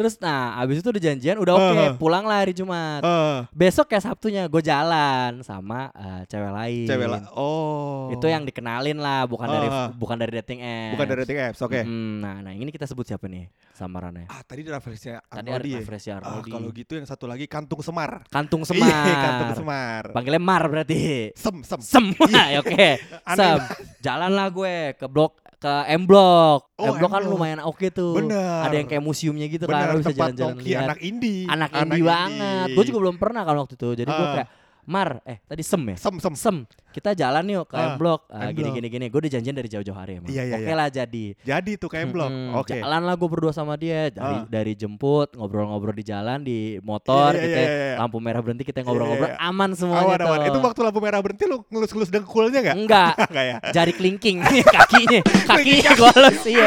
Terus 0.00 0.16
nah 0.16 0.56
abis 0.56 0.80
itu 0.80 0.88
udah 0.88 1.02
janjian 1.02 1.36
udah 1.36 1.52
oke 1.52 1.68
Uh-huh. 1.70 1.92
pulang 1.94 2.24
lah 2.24 2.40
hari 2.40 2.50
Jumat 2.50 3.02
Eh, 3.02 3.38
besok 3.50 3.84
kayak 3.86 4.00
Sabtunya 4.02 4.42
gue 4.46 4.62
jalan 4.62 5.40
sama 5.40 5.92
eh, 5.92 6.24
cewek 6.24 6.48
lain. 6.50 6.86
cewek 6.86 7.04
lah. 7.06 7.20
Oh. 7.32 8.08
Itu 8.08 8.24
yang 8.24 8.42
dikenalin 8.42 8.96
lah, 8.96 9.24
bukan 9.24 9.44
dari 9.46 9.68
Ah. 9.68 9.92
bukan 9.92 10.16
dari 10.16 10.32
dating 10.34 10.60
apps. 10.60 10.92
bukan 10.92 11.06
dari 11.06 11.18
dating 11.22 11.38
apps. 11.42 11.58
Oke. 11.60 11.80
Mm, 11.80 12.14
nah, 12.18 12.36
nah 12.40 12.52
ini 12.52 12.70
kita 12.70 12.84
sebut 12.84 13.04
siapa 13.04 13.26
nih 13.26 13.44
samarannya? 13.72 14.24
Ah, 14.26 14.40
tadi 14.40 14.62
ada 14.62 14.78
referensinya 14.78 15.20
Tadi 15.22 15.46
Arnoldi 15.46 15.60
ada 15.62 15.68
ya? 15.68 15.78
referensi 15.78 16.08
Ah, 16.08 16.16
Arnoldi. 16.16 16.50
kalau 16.50 16.68
gitu 16.70 16.92
yang 16.94 17.04
satu 17.04 17.24
lagi 17.26 17.44
Kantung 17.44 17.80
Semar. 17.80 18.24
Kantung 18.26 18.62
Semar. 18.64 18.88
Iya, 18.88 19.14
Kantung 19.20 19.52
Semar. 19.54 20.02
Panggilnya 20.10 20.40
Mar 20.40 20.62
berarti. 20.64 21.28
Sem 21.34 21.60
sem. 21.60 21.80
Sem. 21.80 22.04
Ya, 22.26 22.56
Oke. 22.62 22.96
Aneh 23.22 23.36
Sem. 23.36 23.58
Jalan 24.00 24.32
lah 24.32 24.48
gue 24.48 24.74
ke 24.94 25.04
blok 25.04 25.36
ke 25.60 25.74
M 25.86 26.08
Block. 26.08 26.72
Oh, 26.74 26.88
M 26.88 26.96
Block 26.96 27.12
kan 27.12 27.22
lumayan 27.22 27.60
oke 27.60 27.92
tuh. 27.92 28.16
Bener. 28.16 28.64
Ada 28.64 28.74
yang 28.74 28.88
kayak 28.88 29.04
museumnya 29.04 29.44
gitu 29.44 29.64
kan, 29.64 29.76
Benar 29.76 29.88
lu 29.92 30.00
bisa 30.00 30.16
jalan-jalan 30.16 30.56
lihat. 30.58 30.82
anak 30.88 30.98
indie. 31.00 31.44
Anak 31.44 31.70
indie 31.76 32.00
banget. 32.02 32.66
Gue 32.72 32.84
juga 32.84 32.98
belum 33.04 33.16
pernah 33.16 33.42
kan 33.44 33.54
waktu 33.54 33.74
itu. 33.76 33.88
Jadi 33.94 34.08
gue 34.08 34.26
Ah. 34.26 34.34
kayak 34.34 34.48
Mar, 34.82 35.20
eh 35.22 35.38
tadi 35.42 35.60
Sem 35.60 35.82
ya? 35.84 35.96
sem 35.96 36.14
sem. 36.16 36.34
Sem, 36.34 36.56
kita 36.90 37.12
jalan 37.12 37.44
yuk 37.46 37.66
ke 37.66 37.74
Ah, 37.74 37.92
M 37.92 37.94
Block. 37.94 38.26
Ah, 38.26 38.48
M 38.48 38.52
gini 38.52 38.64
Block. 38.64 38.76
gini 38.76 38.88
gini. 38.88 39.06
Gue 39.06 39.20
udah 39.20 39.32
janjian 39.32 39.52
dari 39.52 39.66
jauh-jauh 39.66 39.94
hari 39.94 40.18
emang. 40.18 40.26
Iya, 40.26 40.42
iya, 40.44 40.56
Oke 40.56 40.66
iya. 40.66 40.74
lah 40.74 40.88
jadi. 40.88 41.24
Jadi 41.38 41.70
tuh 41.76 41.86
kayak 41.86 42.06
blok. 42.08 42.26
Mm-mm, 42.26 42.56
Oke. 42.56 42.76
Jalan 42.76 43.02
lah 43.02 43.14
gue 43.14 43.28
berdua 43.28 43.50
sama 43.50 43.74
dia 43.74 44.08
dari 44.08 44.36
Ah. 44.36 44.44
dari 44.44 44.72
jemput 44.72 45.32
ngobrol-ngobrol 45.32 45.92
di 45.92 46.02
jalan 46.02 46.40
di 46.40 46.58
motor 46.80 47.32
Iya, 47.32 47.38
iya, 47.38 47.44
kita 47.44 47.60
iya, 47.60 47.70
iya. 47.70 47.94
lampu 47.98 48.16
merah 48.18 48.40
berhenti 48.40 48.62
kita 48.62 48.82
ngobrol-ngobrol 48.82 49.28
Iya, 49.28 49.36
iya. 49.36 49.46
aman 49.46 49.70
semuanya 49.72 50.06
Awan 50.08 50.20
awan. 50.22 50.38
Itu 50.44 50.58
waktu 50.60 50.80
lampu 50.82 50.98
merah 50.98 51.20
berhenti 51.20 51.44
lu 51.44 51.56
ngelus-ngelus 51.66 52.10
dengkulnya 52.10 52.60
enggak? 52.66 53.14
Enggak, 53.30 53.44
ya. 53.44 53.56
jari 53.70 53.92
kelingking 53.92 54.42
kakinya, 54.74 55.20
kakinya 55.50 55.90
gue 55.92 56.08
halus 56.10 56.40
iya. 56.44 56.66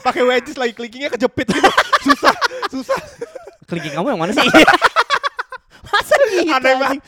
Pakai 0.00 0.22
wedges 0.22 0.56
lagi 0.56 0.72
klinkingnya 0.72 1.10
kejepit 1.10 1.46
gitu. 1.46 1.70
susah, 2.02 2.34
susah. 2.68 2.98
Kelingking 3.64 3.94
kamu 3.94 4.06
yang 4.10 4.20
mana 4.20 4.32
sih? 4.32 4.42
Masa 5.90 6.14
gitu? 6.30 6.50
Aneh 6.54 6.74
banget. 6.78 7.02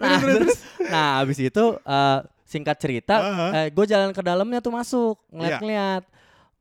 nah, 0.00 0.18
terus, 0.20 0.56
nah 0.86 1.08
abis 1.24 1.38
itu 1.40 1.64
eh, 1.80 2.18
singkat 2.44 2.76
cerita, 2.76 3.16
Uh-huh. 3.16 3.50
gue 3.72 3.84
jalan 3.88 4.12
ke 4.12 4.20
dalamnya 4.20 4.60
tuh 4.60 4.72
masuk 4.72 5.16
Iya. 5.28 5.32
ngeliat-ngeliat. 5.58 6.02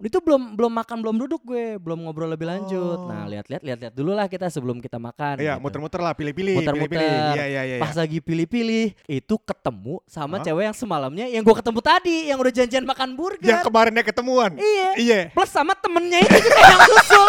Itu 0.02 0.18
belum 0.18 0.58
belum 0.58 0.74
makan 0.74 0.98
belum 0.98 1.14
duduk 1.14 1.46
gue, 1.46 1.78
belum 1.78 2.02
ngobrol 2.02 2.26
lebih 2.26 2.50
lanjut. 2.50 2.98
Oh. 2.98 3.06
Nah 3.06 3.30
lihat-lihat 3.30 3.62
lihat-lihat 3.62 3.94
dulu 3.94 4.18
lah 4.18 4.26
kita 4.26 4.50
sebelum 4.50 4.82
kita 4.82 4.98
makan. 4.98 5.38
Iya, 5.38 5.54
gitu. 5.54 5.62
muter-muter 5.62 6.02
lah, 6.02 6.18
pilih-pilih, 6.18 6.58
Muter-muter. 6.58 6.98
Iya, 7.38 7.46
iya, 7.46 7.62
iya. 7.70 7.78
Pas 7.78 7.94
lagi 7.94 8.18
pilih-pilih, 8.18 8.98
itu 9.06 9.36
ketemu 9.38 10.02
sama 10.10 10.42
Hah? 10.42 10.46
cewek 10.50 10.74
yang 10.74 10.78
semalamnya 10.78 11.30
yang 11.30 11.46
gue 11.46 11.54
ketemu 11.54 11.80
tadi, 11.86 12.18
yang 12.34 12.42
udah 12.42 12.50
janjian 12.50 12.82
makan 12.82 13.14
burger. 13.14 13.46
Yang 13.46 13.62
kemarinnya 13.62 14.02
ketemuan. 14.02 14.58
Iya. 14.58 14.90
Iya. 14.98 15.20
Plus 15.38 15.54
sama 15.54 15.78
temennya 15.78 16.18
itu 16.18 16.50
juga 16.50 16.60
yang 16.66 16.82
susul. 16.98 17.28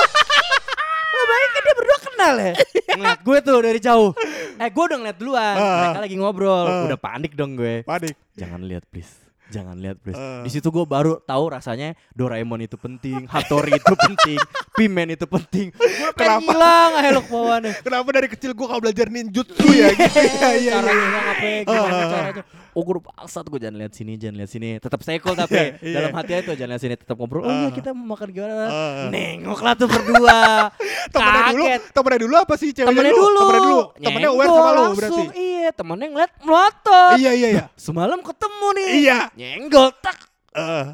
Lah 1.13 1.25
baik 1.29 1.49
kan 1.53 1.61
dia 1.61 1.75
berdua 1.77 1.99
kenal 2.23 2.37
ya. 2.39 2.53
Ngeliat 2.99 3.21
gue 3.23 3.39
tuh 3.43 3.59
dari 3.59 3.81
jauh. 3.83 4.11
Eh 4.59 4.69
gue 4.71 4.85
udah 4.85 4.99
ngeliat 5.01 5.19
duluan. 5.19 5.55
Ah. 5.59 5.75
Mereka 5.83 6.01
lagi 6.07 6.17
ngobrol. 6.17 6.67
Ah. 6.67 6.87
Udah 6.87 6.99
panik 7.01 7.33
dong 7.35 7.59
gue. 7.59 7.83
Panik. 7.83 8.15
Jangan 8.39 8.61
lihat 8.63 8.85
please. 8.89 9.11
Jangan 9.53 9.77
lihat 9.77 10.01
please. 10.01 10.17
Ah. 10.17 10.41
Di 10.47 10.51
situ 10.53 10.69
gue 10.73 10.87
baru 10.87 11.19
tahu 11.21 11.45
rasanya 11.53 11.93
Doraemon 12.17 12.65
itu 12.65 12.81
penting, 12.81 13.29
Hattori 13.29 13.77
itu 13.77 13.95
penting, 13.99 14.39
Pimen 14.79 15.13
itu 15.13 15.27
penting. 15.29 15.75
Gue 15.77 16.11
pengen 16.17 16.41
Kenapa? 16.41 16.51
hilang 16.55 16.93
helok 17.03 17.27
bawaannya. 17.29 17.73
Kenapa 17.87 18.09
dari 18.15 18.29
kecil 18.33 18.51
gua 18.57 18.67
kalau 18.73 18.81
belajar 18.81 19.07
ninjutsu 19.13 19.67
ya 19.69 19.93
gitu. 19.93 20.09
Iya, 20.09 20.49
iya, 20.57 20.73
Caranya 20.79 20.95
iya. 20.97 21.05
hilang 21.05 21.27
apa 21.27 21.45
ya, 21.45 21.59
gimana 21.67 22.03
caranya. 22.09 22.45
Oh 22.73 22.81
udah 22.83 23.05
bangsat 23.05 23.45
gue 23.45 23.61
jangan 23.61 23.77
lihat 23.77 23.93
sini, 23.93 24.17
jangan 24.17 24.37
lihat 24.41 24.49
sini. 24.49 24.71
Tetap 24.81 24.97
cool 25.21 25.37
tapi 25.37 25.61
Iya. 25.85 25.93
dalam 25.93 26.13
hati 26.13 26.33
itu 26.35 26.53
jangan 26.53 26.71
lihat 26.73 26.81
sini 26.81 26.95
tetap 26.97 27.17
ngobrol. 27.17 27.45
Oh 27.45 27.53
iya 27.53 27.69
Ah. 27.69 27.71
kita 27.71 27.93
mau 27.93 28.17
makan 28.17 28.29
gimana? 28.29 28.55
Ah. 28.65 29.09
Nengok 29.09 29.61
lah 29.61 29.73
tuh 29.77 29.87
berdua. 29.87 30.73
Temennya 31.15 31.43
dulu, 31.53 31.65
temennya 31.93 32.19
dulu 32.25 32.35
apa 32.39 32.55
sih 32.57 32.69
ceweknya 32.71 32.89
Temennya 32.89 33.13
dulu. 33.13 33.29
Temennya 33.37 33.61
dulu. 33.61 33.81
Temennya 33.99 34.31
aware 34.31 34.49
sama 34.49 34.57
lu 34.57 34.73
langsung. 34.73 34.97
berarti. 34.97 35.23
Iya, 35.37 35.69
temennya 35.71 36.09
ngeliat 36.09 36.33
melotot. 36.41 37.15
Iya, 37.19 37.31
iya, 37.35 37.49
iya. 37.53 37.65
Semalam 37.77 38.19
ketemu 38.19 38.67
nih. 38.73 38.87
Iya. 38.99 39.19
Nyenggol 39.35 39.89
tak. 40.01 40.17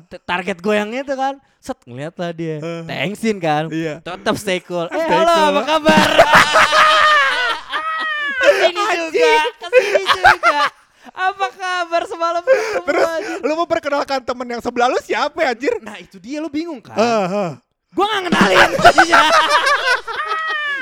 T- 0.06 0.22
Target 0.22 0.58
yang 0.64 0.90
itu 0.92 1.14
kan. 1.14 1.34
Set 1.58 1.78
ngeliat 1.84 2.14
lah 2.14 2.30
dia. 2.30 2.58
Eh. 2.58 2.82
Thanksin 2.86 3.38
kan. 3.38 3.70
Iya. 3.70 4.02
Tetap 4.02 4.34
stay 4.34 4.58
cool. 4.60 4.86
Eh 4.86 4.96
Stay 4.96 5.10
halo 5.12 5.30
cool. 5.30 5.46
apa 5.48 5.60
kabar? 5.64 6.08
ke 8.38 8.50
sini 8.56 8.82
juga. 8.96 9.32
Ke 9.54 9.66
sini 9.72 10.02
juga. 10.04 10.58
Apa 11.10 11.46
kabar 11.50 12.02
semalam 12.04 12.42
ketemu 12.42 12.84
Terus 12.84 13.08
lu 13.40 13.52
mau 13.54 13.64
perkenalkan 13.64 14.20
temen 14.20 14.46
yang 14.48 14.60
sebelah 14.60 14.86
lu 14.86 14.98
siapa 14.98 15.38
ya 15.38 15.50
anjir? 15.50 15.74
Nah 15.78 15.96
itu 15.96 16.16
dia 16.16 16.38
lu 16.38 16.48
bingung 16.48 16.78
kan? 16.78 16.94
Eh, 16.94 17.04
eh. 17.26 17.52
Gue 17.88 18.04
gak 18.04 18.20
ngenalin 18.24 18.70
jadinya. 18.78 19.20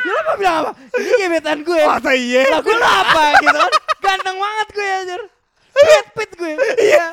ya 0.03 0.11
lu 0.11 0.21
mau 0.23 0.37
bilang 0.37 0.57
apa? 0.61 0.71
Ini 0.93 1.13
gebetan 1.21 1.59
gue. 1.63 1.81
Masa 1.81 2.13
iya? 2.13 2.43
Lah 2.49 2.61
gue 2.61 2.75
lu 2.75 2.87
apa 2.87 3.23
gitu 3.41 3.57
kan? 3.57 3.71
Ganteng 4.01 4.37
banget 4.37 4.69
gue 4.71 4.87
anjir. 4.89 5.21
Pit 5.77 6.07
pit 6.13 6.31
gue. 6.35 6.53
Iya. 6.83 7.07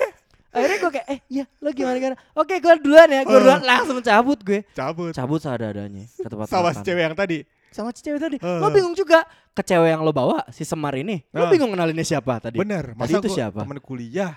Akhirnya 0.54 0.78
gue 0.80 0.92
kayak 0.94 1.08
eh 1.10 1.20
iya 1.34 1.50
lo 1.58 1.74
gimana 1.74 1.98
gimana 1.98 2.18
Oke 2.38 2.62
gue 2.62 2.74
duluan 2.78 3.10
ya 3.10 3.26
Gue 3.26 3.34
Eh. 3.34 3.42
duluan 3.42 3.66
langsung 3.66 3.98
cabut 4.06 4.38
gue 4.38 4.62
Cabut. 4.72 5.10
Cabut 5.10 5.42
seadanya 5.42 6.06
ke 6.06 6.30
tempat 6.30 6.46
Sama 6.46 6.70
si 6.70 6.86
cewek 6.86 7.02
yang 7.02 7.18
tadi. 7.18 7.42
Sama 7.74 7.90
cewek 7.92 8.20
tadi. 8.22 8.38
Eh. 8.38 8.60
Lo 8.62 8.70
bingung 8.70 8.94
juga. 8.94 9.26
Ke 9.54 9.62
cewek 9.62 9.90
yang 9.94 10.02
lo 10.02 10.10
bawa 10.10 10.42
Si 10.50 10.66
Semar 10.66 10.98
ini 10.98 11.22
Lo 11.30 11.46
bingung 11.50 11.70
kenalinnya 11.74 12.06
siapa 12.06 12.42
tadi? 12.42 12.58
Bener. 12.58 12.94
Tadi 12.94 12.98
Masa 12.98 13.18
itu 13.22 13.30
gua 13.30 13.38
siapa? 13.38 13.60
temen 13.66 13.80
kuliah 13.82 14.34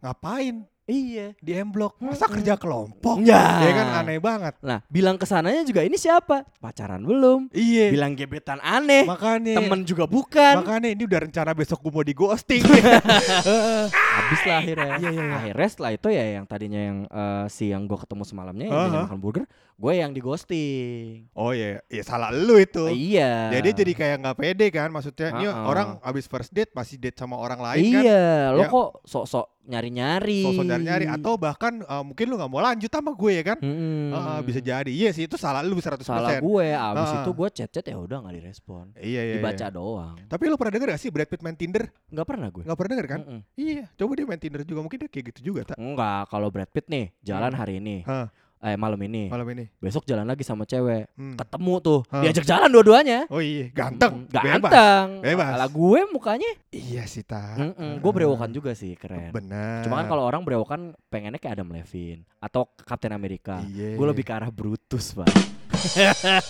ngapain 0.00 0.64
Iya 0.88 1.36
di 1.36 1.52
M 1.52 1.68
Block? 1.68 2.00
Masa 2.00 2.24
Mm-mm. 2.24 2.32
kerja 2.34 2.56
kelompok? 2.56 3.20
Ya. 3.20 3.60
Ya 3.60 3.72
kan 3.76 3.88
aneh 4.00 4.16
banget. 4.16 4.56
Nah 4.58 4.80
bilang 4.88 5.14
ke 5.14 5.24
sananya 5.24 5.60
juga 5.60 5.84
ini 5.84 5.94
siapa 5.94 6.48
Pacaran 6.56 7.04
belum 7.04 7.52
Iya. 7.52 7.92
Bilang 7.92 8.16
gebetan 8.16 8.56
aneh 8.58 9.04
Makanya. 9.04 9.60
Temen 9.60 9.84
juga 9.84 10.04
bukan 10.04 10.58
Makanya 10.58 10.88
ini 10.88 11.04
udah 11.04 11.20
rencana 11.22 11.52
besok 11.52 11.78
gue 11.78 11.92
mau 11.92 12.00
di 12.00 12.12
ghosting. 12.12 12.64
Habis 14.18 14.40
lah 14.44 14.56
akhirnya 14.58 14.88
Iya, 14.96 15.08
iya, 15.08 15.22
iya. 15.22 15.34
Akhirnya 15.36 15.68
setelah 15.68 15.92
itu 15.92 16.08
ya 16.08 16.24
yang 16.32 16.44
tadinya 16.44 16.80
yang 16.80 16.98
eh, 17.04 17.44
si 17.48 17.68
yang 17.68 17.84
gue 17.84 17.98
ketemu 17.98 18.22
semalamnya 18.24 18.66
Yang 18.66 18.74
Aha. 18.74 18.86
jangan 18.88 19.04
makan 19.06 19.20
burger 19.20 19.44
Gue 19.78 19.92
yang 19.94 20.10
di 20.10 20.18
ghosting 20.18 21.30
oh 21.32 21.54
iya, 21.54 21.78
ya 21.86 22.02
salah 22.02 22.34
lu 22.34 22.58
itu. 22.58 22.90
Iya 22.90 23.54
Ya 23.54 23.58
dia 23.60 23.70
jadi 23.72 23.92
kayak 23.92 24.16
nggak 24.18 24.36
pede 24.36 24.66
kan 24.68 24.88
maksudnya 24.88 25.30
ini 25.36 25.46
Uh-uh. 25.46 25.68
orang 25.68 25.88
abis 26.02 26.26
first 26.26 26.50
date 26.50 26.72
masih 26.72 26.96
date 26.96 27.14
sama 27.14 27.36
orang 27.36 27.60
lain 27.60 27.92
kan 27.92 28.02
Iya, 28.02 28.26
lo 28.50 28.62
Ya. 28.64 28.68
kok 28.68 28.88
sok-sok 29.04 29.46
nyari-nyari. 29.68 30.42
Sosok 30.42 30.64
nyari-nyari 30.64 31.04
atau 31.06 31.36
bahkan 31.36 31.78
eh, 31.78 32.02
mungkin 32.02 32.24
lu 32.24 32.34
nggak 32.34 32.48
mau 32.48 32.58
lanjut 32.58 32.88
sama 32.88 33.12
gue 33.12 33.32
ya 33.32 33.44
kan? 33.44 33.58
Mm-mm. 33.58 34.10
Heeh, 34.10 34.38
bisa 34.42 34.60
jadi. 34.60 34.88
Iya 34.88 35.10
sih 35.12 35.24
itu 35.24 35.36
salah 35.36 35.60
lu 35.60 35.76
100%. 35.76 36.02
salah 36.02 36.38
gue 36.38 36.66
abis 36.70 37.08
Ah. 37.08 37.20
itu 37.20 37.30
gue 37.30 37.48
chat 37.52 37.68
chat 37.68 37.84
ya 37.84 37.94
udah 37.94 38.18
nggak 38.18 38.34
direspon 38.34 38.90
Iya 38.94 39.20
iya. 39.22 39.34
dibaca 39.36 39.60
iya. 39.60 39.68
doang 39.68 40.16
Tapi 40.24 40.42
lu 40.44 40.56
pernah 40.56 40.72
denger 40.72 40.88
gak 40.88 40.98
sih 40.98 41.10
Brad 41.10 41.26
Pitt 41.26 41.40
main 41.40 41.54
Tinder? 41.54 41.84
nggak 42.06 42.26
pernah 42.26 42.48
gue 42.48 42.62
Gak 42.62 42.74
pernah 42.74 42.90
denger 42.90 43.06
kan? 43.06 43.20
Mm-mm. 43.22 43.40
Iya, 43.54 43.84
coba 43.94 44.12
dia 44.14 44.24
main 44.24 44.40
Tinder 44.40 44.62
juga 44.62 44.80
mungkin 44.80 44.98
dia 44.98 45.08
kayak 45.08 45.24
gitu 45.30 45.40
juga 45.46 45.60
tak? 45.64 45.76
Enggak, 45.76 46.22
kalau 46.26 46.48
Brad 46.48 46.68
Pitt 46.68 46.88
nih 46.88 47.12
jalan 47.20 47.50
Hmm. 47.50 47.60
hari 47.60 47.74
ini, 47.78 47.96
Hah, 48.02 48.32
eh 48.60 48.74
malam 48.74 48.98
ini, 49.00 49.26
malam 49.26 49.44
ini. 49.48 49.64
besok 49.76 50.02
jalan 50.02 50.24
lagi 50.24 50.42
sama 50.42 50.62
cewek, 50.62 51.08
Hmm. 51.12 51.34
ketemu 51.34 51.72
tuh, 51.78 52.00
Hah. 52.08 52.20
diajak 52.20 52.42
jalan 52.42 52.68
dua-duanya. 52.68 53.24
Oh 53.28 53.38
iya, 53.38 53.68
ganteng, 53.70 54.24
Mm, 54.24 54.28
bebas. 54.28 54.44
ganteng. 54.44 55.06
Bebas. 55.20 55.52
Lah 55.54 55.68
gue 55.68 55.98
mukanya, 56.08 56.50
Iya 56.68 57.02
sih 57.04 57.22
tak. 57.22 57.54
gue 57.76 58.10
brewokan 58.12 58.48
juga 58.50 58.72
sih, 58.72 58.92
keren. 58.92 59.30
Benar. 59.30 59.82
Cuma 59.82 59.94
kan 59.96 60.04
kalau 60.08 60.22
orang 60.22 60.40
brewokan 60.42 60.92
pengennya 61.06 61.36
kayak 61.36 61.54
Adam 61.54 61.70
Levine 61.70 62.22
atau 62.38 62.66
Captain 62.80 63.10
America. 63.10 63.58
Iya. 63.64 63.94
Gue 63.94 64.06
lebih 64.06 64.22
ke 64.22 64.32
arah 64.32 64.48
Brutus, 64.48 65.12
Pak. 65.12 65.26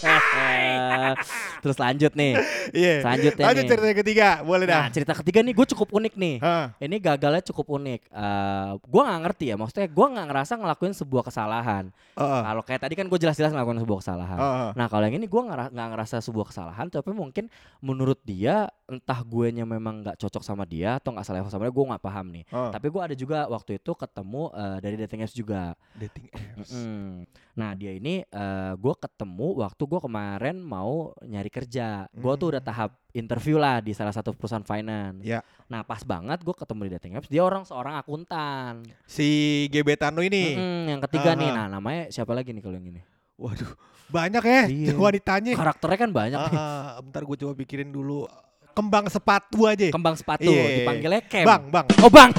Terus 1.60 1.76
lanjut 1.76 2.12
nih. 2.14 2.32
Iya. 2.70 2.94
Selanjutnya 3.02 3.44
Lanjut 3.44 3.62
nih. 3.62 3.70
cerita 3.70 3.86
ketiga, 3.94 4.28
boleh 4.40 4.64
dah. 4.64 4.78
Nah, 4.78 4.86
cerita 4.88 5.12
ketiga 5.14 5.38
nih 5.40 5.52
gue 5.52 5.66
cukup 5.68 5.88
unik 5.92 6.12
nih. 6.14 6.34
Hah. 6.38 6.64
Ini 6.78 6.96
gagalnya 6.98 7.42
cukup 7.44 7.66
unik. 7.74 8.00
Eh 8.08 8.70
gue 8.78 9.00
nggak 9.02 9.18
ngerti 9.22 9.44
ya, 9.46 9.54
maksudnya 9.56 9.86
gue 9.86 10.06
nggak 10.08 10.26
ngerasa 10.26 10.52
ngelakuin 10.56 10.94
sebuah 10.94 11.22
kesalahan. 11.24 11.84
Heeh. 12.18 12.42
Kalau 12.42 12.62
kayak 12.66 12.80
tadi 12.82 12.94
kan 12.98 13.06
gue 13.06 13.18
jelas-jelas 13.18 13.54
ngelakuin 13.54 13.78
sebuah 13.78 13.98
kesalahan. 14.02 14.38
Heeh. 14.38 14.68
Nah 14.74 14.87
kalau 14.90 15.04
yang 15.06 15.16
ini 15.16 15.26
gue 15.26 15.38
nggak 15.38 15.70
ngerasa 15.70 16.18
sebuah 16.18 16.50
kesalahan, 16.50 16.90
tapi 16.90 17.14
mungkin 17.14 17.46
menurut 17.78 18.18
dia 18.22 18.66
entah 18.88 19.20
gue 19.22 19.52
nya 19.52 19.62
memang 19.62 20.02
nggak 20.02 20.16
cocok 20.18 20.42
sama 20.42 20.66
dia 20.66 20.98
atau 20.98 21.14
nggak 21.14 21.26
selevel 21.26 21.50
sama 21.52 21.68
dia, 21.68 21.74
gue 21.74 21.87
nggak 21.94 22.02
paham 22.02 22.26
nih. 22.34 22.44
Heeh. 22.50 22.70
Tapi 22.74 22.87
gue 22.90 23.02
ada 23.02 23.14
juga 23.14 23.38
waktu 23.46 23.78
itu 23.78 23.90
ketemu 23.94 24.42
eh, 24.50 24.78
dari 24.82 24.96
dating 24.98 25.20
apps 25.22 25.37
juga. 25.37 25.62
Dating 25.94 26.26
apps. 26.30 26.70
Mm-mm. 26.74 27.26
Nah 27.54 27.70
dia 27.74 27.92
ini 27.94 28.22
eh, 28.22 28.72
gue 28.74 28.94
ketemu 28.98 29.48
waktu 29.62 29.82
gue 29.82 30.00
kemarin 30.02 30.56
mau 30.58 31.14
nyari 31.22 31.50
kerja. 31.50 32.11
Gue 32.11 32.34
tuh 32.34 32.50
udah 32.50 32.61
Hmm. 32.61 32.70
tahap 32.74 32.90
interview 33.14 33.56
lah 33.56 33.80
di 33.80 33.94
salah 33.94 34.12
satu 34.12 34.34
perusahaan 34.34 34.62
finance. 34.62 35.22
Ya. 35.22 35.40
Nah 35.68 35.85
pas 35.85 36.00
banget 36.00 36.40
gue 36.40 36.54
ketemu 36.57 36.81
di 36.88 36.92
dating 36.96 37.12
apps, 37.16 37.28
dia 37.28 37.44
orang 37.44 37.61
seorang 37.62 38.00
akuntan. 38.00 38.88
Si 39.04 39.28
gebetan 39.68 40.16
lu 40.16 40.24
ini. 40.24 40.57
Mm-mm, 40.57 40.81
yang 40.88 41.00
ketiga 41.04 41.37
nih, 41.37 41.52
Aha. 41.52 41.57
nah 41.61 41.66
namanya 41.76 42.09
siapa 42.09 42.33
lagi 42.33 42.57
nih 42.57 42.64
kalau 42.64 42.76
yang 42.76 42.88
ini? 42.88 43.00
Waduh, 43.37 43.70
banyak 44.09 44.42
ya 44.42 44.62
Iya. 44.66 44.92
wanitanya. 45.04 45.52
Karakternya 45.52 45.98
kan 46.00 46.11
banyak 46.11 46.40
nih. 46.40 46.57
Ah, 46.57 46.96
bentar 46.98 47.20
gue 47.20 47.37
coba 47.38 47.52
pikirin 47.54 47.92
dulu. 47.92 48.24
Kembang 48.72 49.11
sepatu 49.11 49.66
aja. 49.66 49.90
Kembang 49.90 50.16
sepatu, 50.16 50.48
Iya. 50.48 50.81
dipanggilnya 50.81 51.20
Kem. 51.26 51.44
Bang, 51.44 51.68
bang. 51.68 51.87
Oh 52.00 52.09
bang, 52.09 52.31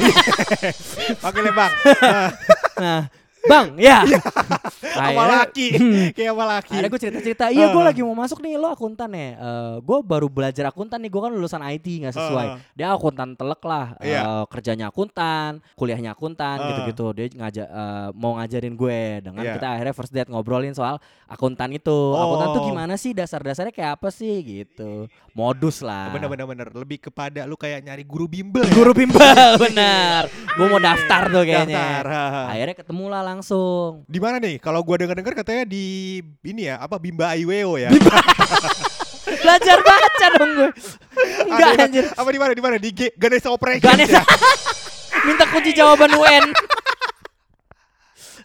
Panggilnya 1.24 1.54
bang. 1.54 1.72
Nah, 2.00 2.30
nah 2.80 3.02
bang, 3.45 3.67
ya. 3.78 4.04
sama 4.99 4.99
Akhirnya- 4.99 5.39
laki. 5.39 5.67
Kayak 6.12 6.32
sama 6.34 6.45
laki. 6.45 6.71
Akhirnya 6.73 6.89
gue 6.89 7.02
cerita-cerita, 7.02 7.45
iya 7.49 7.65
gue 7.69 7.84
lagi 7.84 8.02
mau 8.02 8.13
masuk 8.13 8.39
nih, 8.39 8.58
lo 8.58 8.67
akuntan 8.67 9.10
ya. 9.12 9.30
Eh 9.38 9.75
gue 9.80 9.97
baru 10.02 10.28
belajar 10.28 10.65
akuntan 10.67 10.99
nih, 10.99 11.10
gue 11.10 11.21
kan 11.21 11.32
lulusan 11.32 11.62
IT 11.63 11.88
nggak 12.04 12.15
sesuai. 12.15 12.47
Ah. 12.49 12.58
Dia 12.73 12.91
akuntan 12.91 13.34
telek 13.34 13.62
lah, 13.63 13.95
Iya. 13.99 14.43
kerjanya 14.47 14.89
akuntan, 14.89 15.63
kuliahnya 15.73 16.12
akuntan 16.12 16.58
gitu-gitu. 16.60 17.06
Dia 17.13 17.25
ngajak 17.30 17.67
eh, 17.69 18.08
mau 18.13 18.36
ngajarin 18.36 18.73
gue 18.73 18.99
dengan 19.21 19.43
Iya. 19.43 19.54
kita 19.56 19.67
akhirnya 19.69 19.93
first 19.93 20.12
date 20.12 20.30
ngobrolin 20.30 20.73
soal 20.73 20.97
akuntan 21.25 21.71
itu. 21.71 21.97
Akuntan 22.15 22.47
tuh 22.52 22.62
Oh. 22.62 22.67
gimana 22.67 22.93
sih 22.95 23.13
dasar-dasarnya 23.13 23.71
kayak 23.71 23.91
apa 24.02 24.10
sih 24.10 24.36
gitu. 24.41 25.08
Modus 25.32 25.80
lah. 25.80 26.12
Bener-bener 26.12 26.43
bener. 26.43 26.67
Lebih 26.73 26.99
kepada 27.02 27.45
lu 27.45 27.56
kayak 27.56 27.86
nyari 27.86 28.04
guru 28.04 28.25
bimbel 28.25 28.65
ya. 28.65 28.73
Guru 28.73 28.91
bimbel 28.91 29.21
bener. 29.63 30.28
Gue 30.28 30.67
mau 30.67 30.82
daftar 30.82 31.30
tuh 31.30 31.43
kayaknya. 31.43 32.04
Daftar. 32.04 32.06
Akhirnya 32.52 32.75
ketemu 32.75 33.06
lah 33.08 33.21
langsung. 33.30 34.04
Di 34.06 34.18
mana 34.18 34.38
nih? 34.38 34.58
Kalau 34.58 34.82
gua 34.82 34.98
denger-denger 34.98 35.34
katanya 35.36 35.63
di 35.63 35.86
ini 36.42 36.65
ya, 36.65 36.78
apa 36.78 36.98
Bimba 36.98 37.30
Aiweo 37.30 37.76
ya. 37.76 37.94
Belajar 39.39 39.78
baca 39.80 40.26
dong 40.36 40.52
gue. 40.56 40.70
Enggak 41.46 41.70
Ada- 41.72 41.86
anjir. 41.86 42.06
Apa 42.12 42.30
di 42.30 42.39
mana? 42.39 42.52
Di 42.52 42.62
mana? 42.62 42.76
Di 42.76 42.89
G 42.89 43.02
Ganesha 43.13 43.50
Operation. 43.50 43.86
Ganesha. 43.86 44.22
Minta 45.26 45.46
kunci 45.46 45.72
jawaban 45.72 46.10
UN. 46.12 46.46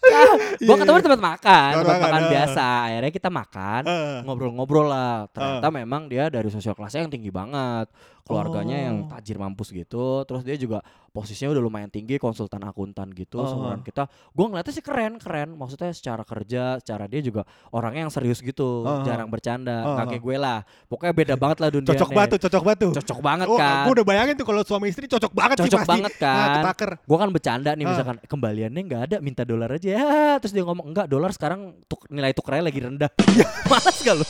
Nah, 0.05 0.21
gua 0.67 0.75
ketemu 0.77 0.97
di 0.99 1.05
tempat 1.09 1.21
makan, 1.23 1.71
Tempat 1.73 1.81
tempat 1.81 1.97
makan, 1.97 2.11
makan 2.13 2.23
biasa. 2.29 2.65
Akhirnya 2.85 3.11
kita 3.11 3.29
makan, 3.31 3.81
Heeh. 3.83 4.17
ngobrol-ngobrol 4.21 4.85
lah. 4.85 5.25
Ternyata 5.33 5.67
Ah. 5.67 5.73
memang 5.73 6.05
dia 6.05 6.29
dari 6.29 6.47
sosial 6.47 6.77
kelasnya 6.77 7.09
yang 7.09 7.13
tinggi 7.13 7.33
banget. 7.33 7.89
Keluarganya 8.25 8.77
yang 8.83 8.95
Oh. 9.01 9.09
tajir 9.09 9.37
mampus 9.37 9.69
gitu. 9.69 10.21
Terus 10.23 10.41
dia 10.41 10.55
juga 10.55 10.81
posisinya 11.09 11.53
udah 11.53 11.61
lumayan 11.61 11.87
tinggi, 11.87 12.17
konsultan 12.17 12.59
akuntan 12.61 13.13
gitu. 13.13 13.37
Oh. 13.37 13.45
Seumuran 13.45 13.79
kita. 13.79 14.09
Gua 14.31 14.45
ngeliatnya 14.49 14.73
sih 14.73 14.81
keren, 14.81 15.15
keren. 15.15 15.53
Maksudnya 15.53 15.89
secara 15.89 16.21
kerja, 16.21 16.81
secara 16.81 17.05
dia 17.05 17.21
juga 17.21 17.45
orangnya 17.69 18.03
yang 18.03 18.11
serius 18.11 18.41
gitu, 18.41 18.81
Ah. 18.81 18.99
jarang 19.01 19.29
bercanda. 19.29 19.85
Nggak 19.85 20.05
kayak 20.09 20.23
gue 20.23 20.35
lah. 20.35 20.59
Pokoknya 20.85 21.13
beda 21.13 21.35
banget 21.35 21.57
lah 21.59 21.69
dunia. 21.69 21.87
Cocok 21.87 22.09
batu, 22.11 22.35
cocok 22.37 22.63
batu. 22.63 22.87
Cocok 22.91 23.19
banget 23.21 23.47
Oh, 23.47 23.55
kan. 23.55 23.85
gua 23.85 23.93
udah 23.93 24.05
bayangin 24.05 24.33
tuh 24.33 24.43
kalau 24.43 24.61
suami 24.61 24.89
istri 24.89 25.05
cocok 25.05 25.31
banget 25.31 25.55
sih 25.57 25.69
Cocok 25.69 25.81
pasti. 25.81 25.91
banget 25.93 26.13
kan. 26.17 26.47
Nah. 26.59 26.73
Gue 26.99 27.17
kan 27.17 27.29
bercanda 27.29 27.71
nih 27.71 27.85
Ah. 27.85 27.89
misalkan 27.91 28.17
kembaliannya 28.25 28.81
nggak 28.83 29.01
ada 29.05 29.17
minta 29.19 29.41
dolar 29.41 29.69
aja 29.69 29.87
ya 29.87 30.05
terus 30.37 30.51
dia 30.51 30.61
ngomong 30.61 30.89
enggak 30.89 31.05
dolar 31.05 31.29
sekarang 31.29 31.77
tuk, 31.85 32.03
nilai 32.07 32.31
tukernya 32.31 32.63
lagi 32.63 32.79
rendah 32.79 33.09
malas 33.69 33.97
gak 33.97 34.15
lu 34.15 34.25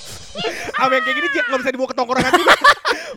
Apa 0.76 0.92
yang 0.92 1.04
kayak 1.04 1.16
gini 1.16 1.28
nggak 1.32 1.60
bisa 1.60 1.72
dibawa 1.72 1.88
ke 1.88 1.96
tongkrongan. 1.96 2.34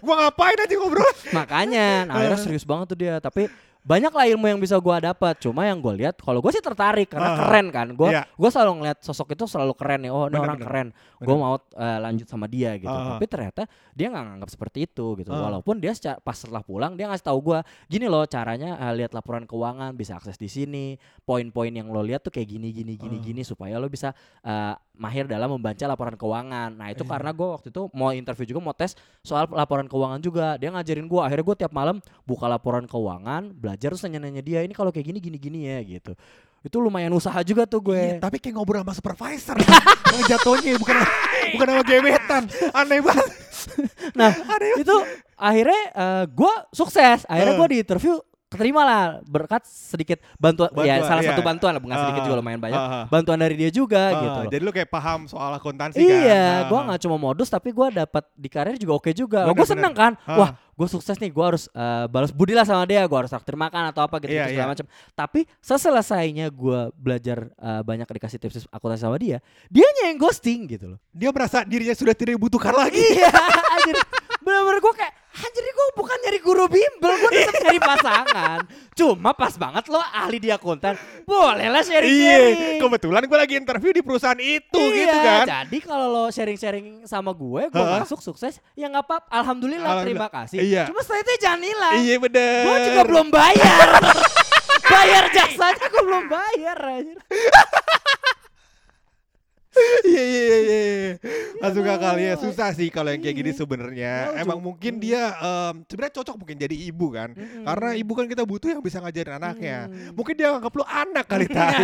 gua 0.08 0.16
ngapain 0.24 0.56
aja 0.56 0.74
ngobrol? 0.74 1.12
makanya 1.30 1.86
nah, 2.02 2.14
akhirnya 2.16 2.40
serius 2.40 2.64
banget 2.64 2.86
tuh 2.88 2.98
dia 2.98 3.16
tapi 3.18 3.44
banyak 3.80 4.10
lah 4.10 4.26
ilmu 4.28 4.44
yang 4.44 4.60
bisa 4.60 4.76
gua 4.76 5.00
dapat 5.00 5.38
cuma 5.38 5.64
yang 5.64 5.78
gue 5.78 5.94
lihat 5.96 6.18
kalau 6.18 6.42
gue 6.42 6.50
sih 6.50 6.60
tertarik 6.60 7.08
karena 7.08 7.30
Ah. 7.30 7.36
keren 7.40 7.66
kan 7.70 7.88
gue 7.88 8.08
Iya. 8.10 8.26
gue 8.26 8.50
selalu 8.50 8.72
ngeliat 8.74 8.98
sosok 9.00 9.32
itu 9.32 9.48
selalu 9.48 9.72
keren 9.72 10.04
nih 10.04 10.12
oh 10.12 10.26
ini 10.26 10.34
Bener, 10.34 10.44
orang 10.44 10.58
bener. 10.58 10.66
keren 10.66 10.88
gue 11.18 11.36
mau 11.38 11.56
eh, 11.56 11.98
lanjut 11.98 12.26
sama 12.26 12.44
dia 12.46 12.76
gitu 12.76 12.90
Ah. 12.90 13.16
tapi 13.16 13.24
ternyata 13.24 13.62
dia 13.90 14.06
nggak 14.06 14.24
nganggap 14.26 14.50
seperti 14.50 14.78
itu 14.84 15.06
gitu 15.16 15.30
Ah. 15.30 15.40
walaupun 15.40 15.78
dia 15.78 15.96
secara, 15.96 16.20
pas 16.20 16.36
setelah 16.36 16.60
pulang 16.60 16.92
dia 16.94 17.08
ngasih 17.08 17.24
tahu 17.24 17.38
gue 17.40 17.58
gini 17.86 18.06
loh 18.06 18.26
caranya 18.26 18.76
eh, 18.78 18.92
lihat 18.94 19.16
laporan 19.16 19.46
keuangan 19.46 19.94
bisa 19.94 20.20
akses 20.20 20.36
di 20.36 20.50
sini 20.50 20.84
poin-poin 21.22 21.70
yang 21.70 21.88
lo 21.88 22.02
lihat 22.02 22.20
tuh 22.20 22.30
kayak 22.30 22.50
gini 22.50 22.68
gini 22.70 22.92
gini 22.94 23.16
Ah. 23.16 23.22
gini 23.22 23.40
supaya 23.40 23.78
lo 23.78 23.88
bisa 23.88 24.12
eh, 24.42 24.74
mahir 24.98 25.24
dalam 25.24 25.54
membaca 25.54 25.84
laporan 25.86 26.12
keuangan 26.12 26.74
nah 26.74 26.90
itu 26.90 27.00
Iya. 27.00 27.10
karena 27.14 27.30
gue 27.30 27.48
waktu 27.48 27.68
itu 27.70 27.82
mau 27.94 28.10
interview 28.10 28.46
juga 28.46 28.60
mau 28.60 28.74
tes 28.74 28.92
soal 29.22 29.46
laporan 29.48 29.86
keuangan 29.86 30.18
juga 30.18 30.58
dia 30.58 30.68
ngajarin 30.68 31.06
gue 31.06 31.20
akhirnya 31.22 31.44
gue 31.46 31.56
tiap 31.56 31.72
malam 31.72 31.96
buka 32.22 32.44
laporan 32.44 32.84
keuangan 32.84 33.54
belajar 33.54 33.88
terus 33.88 34.02
nanya-nanya 34.02 34.42
dia 34.42 34.60
ini 34.60 34.74
kalau 34.74 34.90
kayak 34.90 35.06
gini 35.06 35.18
gini 35.18 35.38
gini 35.38 35.58
ya 35.64 35.78
gitu 35.80 36.18
itu 36.58 36.76
lumayan 36.76 37.14
usaha 37.14 37.38
juga 37.40 37.64
tuh 37.64 37.78
gue 37.80 37.94
Iya, 37.94 38.18
tapi 38.18 38.42
kayak 38.42 38.58
ngobrol 38.58 38.82
sama 38.82 38.90
supervisor. 38.90 39.54
yang 40.10 40.26
jatuhnya 40.26 40.74
bukan 40.74 40.96
bukan 41.54 41.66
sama 41.70 41.82
gebetan. 41.86 42.42
Aneh 42.74 42.98
banget. 42.98 43.30
nah 44.18 44.34
Aneh. 44.34 44.82
itu 44.82 44.96
akhirnya 45.38 45.82
eh, 45.94 46.24
gue 46.26 46.52
sukses 46.74 47.22
akhirnya 47.24 47.54
Eh. 47.54 47.58
gue 47.62 47.68
di 47.70 47.78
interview 47.78 48.14
keterima 48.48 48.80
lah 48.80 49.02
berkat 49.28 49.62
sedikit 49.68 50.18
bantuan, 50.40 50.72
ya 50.80 50.96
Bantuan, 50.96 51.04
salah 51.04 51.22
iya. 51.22 51.30
satu 51.30 51.42
bantuan 51.44 51.72
lah 51.76 51.82
bukan 51.84 51.96
sedikit 52.00 52.20
Ah, 52.20 52.26
juga 52.26 52.36
lumayan 52.40 52.60
banyak 52.60 52.80
ah. 52.80 53.04
bantuan 53.06 53.38
dari 53.38 53.54
dia 53.60 53.68
juga 53.68 54.00
Ah, 54.08 54.20
gitu 54.24 54.38
loh. 54.40 54.50
Jadi 54.50 54.62
lu 54.64 54.72
kayak 54.72 54.88
paham 54.88 55.28
soal 55.28 55.52
akuntansi 55.52 56.00
kan? 56.00 56.08
Iya, 56.08 56.44
gue 56.64 56.80
nggak 56.88 57.00
cuma 57.04 57.16
modus 57.20 57.46
tapi 57.46 57.70
gue 57.70 57.86
dapat 57.92 58.24
di 58.32 58.48
karir 58.48 58.80
juga 58.80 58.92
oke 58.96 59.12
juga. 59.12 59.44
Gue 59.52 59.66
seneng 59.68 59.92
kan, 59.92 60.16
Ah. 60.24 60.36
wah 60.40 60.50
gue 60.78 60.86
sukses 60.86 61.18
nih, 61.18 61.28
gue 61.28 61.44
harus 61.44 61.68
eh, 61.68 62.06
balas 62.08 62.30
budi 62.30 62.54
lah 62.54 62.64
sama 62.64 62.86
dia, 62.86 63.04
gue 63.04 63.18
harus 63.18 63.28
traktir 63.28 63.52
makan 63.52 63.90
atau 63.90 64.06
apa 64.06 64.16
gitu, 64.22 64.32
Iya, 64.32 64.48
segala 64.48 64.64
iya. 64.64 64.72
macam. 64.72 64.86
Tapi 65.12 65.40
seselesainya 65.60 66.46
gue 66.48 66.80
belajar 66.96 67.52
eh, 67.52 67.82
banyak 67.84 68.08
dikasih 68.08 68.38
tips 68.40 68.64
akuntansi 68.72 69.02
sama 69.04 69.20
dia, 69.20 69.44
dianya 69.68 70.08
yang 70.08 70.18
ghosting 70.18 70.64
gitu 70.64 70.96
loh. 70.96 70.98
Dia 71.12 71.28
merasa 71.36 71.68
dirinya 71.68 71.92
sudah 71.92 72.16
tidak 72.16 72.40
dibutuhkan 72.40 72.72
lagi. 72.72 72.96
iya, 72.96 73.28
anjir. 73.76 73.96
Bener-bener 74.40 74.80
gue 74.80 74.94
kayak, 74.96 75.12
anjir 75.38 75.64
gue 75.64 75.86
bukan 75.94 76.16
nyari 76.26 76.38
guru 76.42 76.64
bimbel, 76.66 77.12
gue 77.14 77.30
tetap 77.30 77.54
nyari 77.62 77.80
pasangan. 77.80 78.58
Cuma 78.98 79.30
pas 79.30 79.54
banget 79.54 79.84
lo 79.86 80.02
ahli 80.02 80.38
di 80.42 80.50
akuntan, 80.50 80.98
boleh 81.22 81.70
lah 81.70 81.82
sharing-sharing. 81.86 82.56
Iya, 82.58 82.82
kebetulan 82.82 83.22
gue 83.26 83.38
lagi 83.38 83.54
interview 83.54 83.90
di 83.94 84.02
perusahaan 84.02 84.38
itu 84.38 84.82
iya, 84.90 84.98
gitu 84.98 85.18
kan. 85.22 85.44
Jadi 85.46 85.78
kalau 85.86 86.06
lo 86.10 86.24
sharing-sharing 86.34 87.06
sama 87.06 87.30
gue, 87.30 87.70
gue 87.70 87.84
masuk 88.02 88.18
sukses, 88.18 88.58
ya 88.74 88.90
nggak 88.90 89.04
apa. 89.06 89.16
Alhamdulillah, 89.30 90.02
terima 90.02 90.26
Alhamdulillah. 90.26 90.30
kasih. 90.50 90.58
Iya. 90.58 90.82
Cuma 90.90 91.00
setelah 91.06 91.20
itu 91.22 91.32
jangan 91.38 91.60
hilang. 91.62 91.94
Iya 92.02 92.14
bener. 92.18 92.62
Gue 92.66 92.76
juga 92.90 93.02
belum 93.06 93.26
bayar. 93.30 93.88
bayar 94.92 95.24
jasanya 95.30 95.86
gue 95.86 96.02
belum 96.02 96.24
bayar. 96.26 96.78
anjir. 96.78 97.18
Iya 100.02 100.22
iya 100.26 100.42
iya. 100.42 100.58
iya. 100.66 101.12
Masuk 101.58 101.84
akal 101.84 102.16
ya 102.16 102.32
susah 102.34 102.70
sih 102.70 102.88
kalau 102.88 103.10
yang 103.10 103.18
kayak 103.18 103.36
gini 103.36 103.50
Iya. 103.50 103.58
sebenarnya. 103.58 104.12
Emang 104.36 104.58
mungkin 104.58 104.96
dia 104.96 105.34
em, 105.34 105.82
sebenarnya 105.84 106.14
cocok 106.16 106.36
mungkin 106.36 106.56
jadi 106.56 106.76
ibu 106.86 107.06
kan. 107.10 107.32
Mm-mm. 107.32 107.64
Karena 107.64 107.88
ibu 107.92 108.12
kan 108.12 108.26
kita 108.26 108.42
butuh 108.42 108.68
yang 108.68 108.80
bisa 108.80 108.98
ngajarin 108.98 109.34
anaknya. 109.36 109.78
Mm. 109.86 110.14
Mungkin 110.14 110.34
dia 110.34 110.48
anggap 110.50 110.72
lu 110.72 110.84
anak 110.84 111.24
kali 111.26 111.46
tak. 111.46 111.70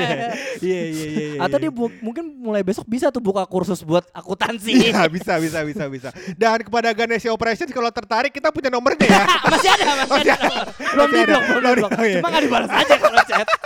Iya 0.61 0.83
iya 0.85 1.07
iya. 1.07 1.27
iya, 1.35 1.41
Atau 1.43 1.59
iya. 1.59 1.67
dia 1.67 1.73
bu- 1.73 1.97
mungkin 1.99 2.25
mulai 2.37 2.63
besok 2.63 2.87
bisa 2.87 3.09
tuh 3.09 3.19
buka 3.19 3.43
kursus 3.45 3.83
buat 3.83 4.07
akuntansi. 4.11 4.91
Iya 4.91 5.05
bisa 5.09 5.37
bisa 5.39 5.61
bisa 5.63 5.85
bisa. 5.89 6.09
Dan 6.35 6.63
kepada 6.63 6.93
Ganesha 6.93 7.29
Operations 7.29 7.71
kalau 7.71 7.91
tertarik 7.91 8.31
kita 8.31 8.49
punya 8.49 8.71
nomornya 8.71 9.05
ya. 9.05 9.25
masih 9.53 9.71
ada, 9.71 9.85
masih, 9.85 10.11
Masih 10.15 10.33
ada. 10.33 10.47
ada. 10.47 10.63
belum 10.95 11.09
di 11.11 11.21
blok, 11.25 11.43
belum 11.45 11.63
di 11.65 11.81
blok. 11.81 11.91
oh. 11.93 12.05
Cuma 12.21 12.29
nggak 12.31 12.43
dibalas 12.43 12.71
aja 12.71 12.95
kalau 12.97 13.23
chat. 13.27 13.49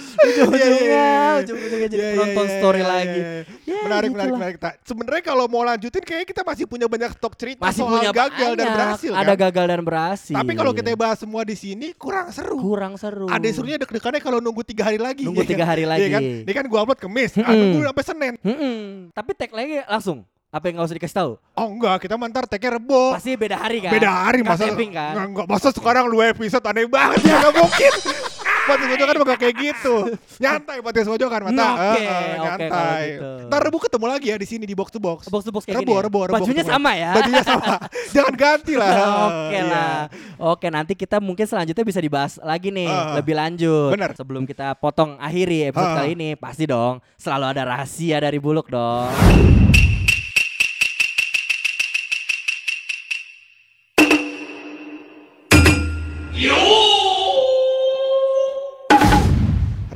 ujung-ujungnya 0.00 0.60
Iya, 0.60 0.78
iya, 0.80 1.06
iya. 1.06 1.40
ujung-ujungnya 1.40 1.88
jadi 1.88 2.02
penonton 2.10 2.46
story 2.52 2.82
lagi. 2.82 3.20
Ya, 3.62 3.78
menarik, 3.80 4.08
gitu 4.08 4.14
menarik, 4.14 4.32
lah. 4.32 4.38
menarik. 4.40 4.56
Sebenarnya 4.82 5.22
kalau 5.22 5.44
mau 5.46 5.62
lanjutin 5.62 6.02
kayaknya 6.02 6.26
kita 6.26 6.42
masih 6.42 6.64
punya 6.64 6.86
banyak 6.86 7.10
stok 7.12 7.34
cerita 7.34 7.62
masih 7.62 7.80
soal 7.80 7.92
punya 7.94 8.10
gagal 8.10 8.50
dan 8.52 8.66
berhasil 8.68 9.10
ada 9.12 9.24
kan. 9.26 9.38
gagal 9.40 9.64
dan 9.66 9.80
berhasil 9.80 10.34
Tapi 10.34 10.52
kalau 10.52 10.72
kita 10.72 10.88
bahas 10.94 11.18
semua 11.18 11.42
di 11.42 11.54
sini 11.54 11.92
kurang 11.92 12.28
seru. 12.30 12.56
kurang 12.58 12.94
seru 12.94 13.26
Ada 13.26 13.46
serunya 13.50 13.76
deg-degannya 13.76 14.18
kalau 14.18 14.38
nunggu 14.38 14.62
tiga 14.62 14.84
hari 14.84 14.98
lagi. 14.98 15.22
Nunggu 15.22 15.40
ya 15.40 15.48
tiga 15.48 15.64
kan? 15.64 15.70
hari 15.70 15.84
lagi. 15.84 16.06
kan? 16.08 16.22
Ini 16.44 16.52
kan 16.52 16.64
gua 16.66 16.78
upload 16.82 16.98
Mm-mm. 17.00 17.56
nunggu 17.70 17.86
sampai 17.86 18.04
Senin. 18.04 18.34
Tapi 19.10 19.30
tag 19.32 19.50
lagi 19.50 19.80
langsung 19.84 20.24
apa 20.50 20.66
yang 20.66 20.74
nggak 20.76 20.88
usah 20.90 20.96
dikasih 20.98 21.14
tahu 21.16 21.32
Oh 21.54 21.68
enggak, 21.70 22.02
kita 22.02 22.18
mantar 22.18 22.42
tag-nya 22.42 22.74
Rebo. 22.74 23.14
pasti 23.14 23.38
beda 23.38 23.54
hari 23.54 23.78
kan 23.78 23.94
Beda 23.94 24.10
hari 24.10 24.42
Nggak 24.42 24.50
masa 24.50 24.64
kan 24.66 24.74
Enggak, 24.74 25.26
enggak, 25.30 25.46
masa 25.46 25.68
sekarang 25.70 26.04
dua 26.10 26.24
episode 26.28 26.64
aneh 26.66 26.90
banget 26.90 27.22
ya 27.22 27.38
enggak 27.38 27.54
mungkin. 27.54 27.92
Podcast 28.70 28.86
Mojo 28.88 29.04
kan 29.04 29.16
bakal 29.18 29.36
kayak 29.36 29.54
gitu. 29.56 29.94
Nyantai 30.38 30.78
podcast 30.78 31.08
Mojo 31.08 31.26
kan 31.26 31.40
mata. 31.42 31.66
Oke, 31.66 31.80
Eh, 31.90 31.98
eh, 32.00 32.06
oke, 32.06 32.38
nyantai. 32.38 32.68
kalau 32.70 33.02
gitu. 33.02 33.30
Ntar 33.44 33.60
Rebu 33.60 33.78
ketemu 33.80 34.04
lagi 34.06 34.26
ya 34.26 34.36
di 34.36 34.46
sini 34.46 34.64
di 34.64 34.72
box 34.72 34.88
to 34.88 34.98
box. 34.98 35.26
box 35.26 35.42
to 35.42 35.50
box 35.50 35.62
kayak 35.64 35.80
Rebo, 35.80 35.90
gini 35.90 35.98
ya? 35.98 36.06
Rebo 36.06 36.20
bajunya 36.30 36.62
ketemu. 36.62 36.72
sama 36.72 36.90
ya 36.94 37.10
Bajunya 37.12 37.42
sama. 37.42 37.74
Jangan 38.14 38.34
ganti 38.36 38.72
lah. 38.74 38.90
Oke 39.26 39.50
Iya. 39.52 39.62
lah. 39.66 39.98
Oke, 40.38 40.66
nanti 40.68 40.92
kita 40.94 41.16
mungkin 41.18 41.44
selanjutnya 41.44 41.82
bisa 41.82 41.98
dibahas 41.98 42.38
lagi 42.40 42.70
nih 42.70 42.86
Ah, 42.86 43.18
lebih 43.18 43.34
lanjut. 43.34 43.90
bener. 43.90 44.14
Sebelum 44.14 44.44
kita 44.44 44.72
potong 44.74 45.18
akhiri 45.18 45.66
episode 45.66 45.90
Ah. 45.90 45.96
kali 45.98 46.14
ini, 46.14 46.28
pasti 46.34 46.64
dong 46.64 47.02
selalu 47.16 47.44
ada 47.50 47.62
rahasia 47.66 48.16
dari 48.18 48.38
Buluk 48.38 48.68
dong. 48.68 49.10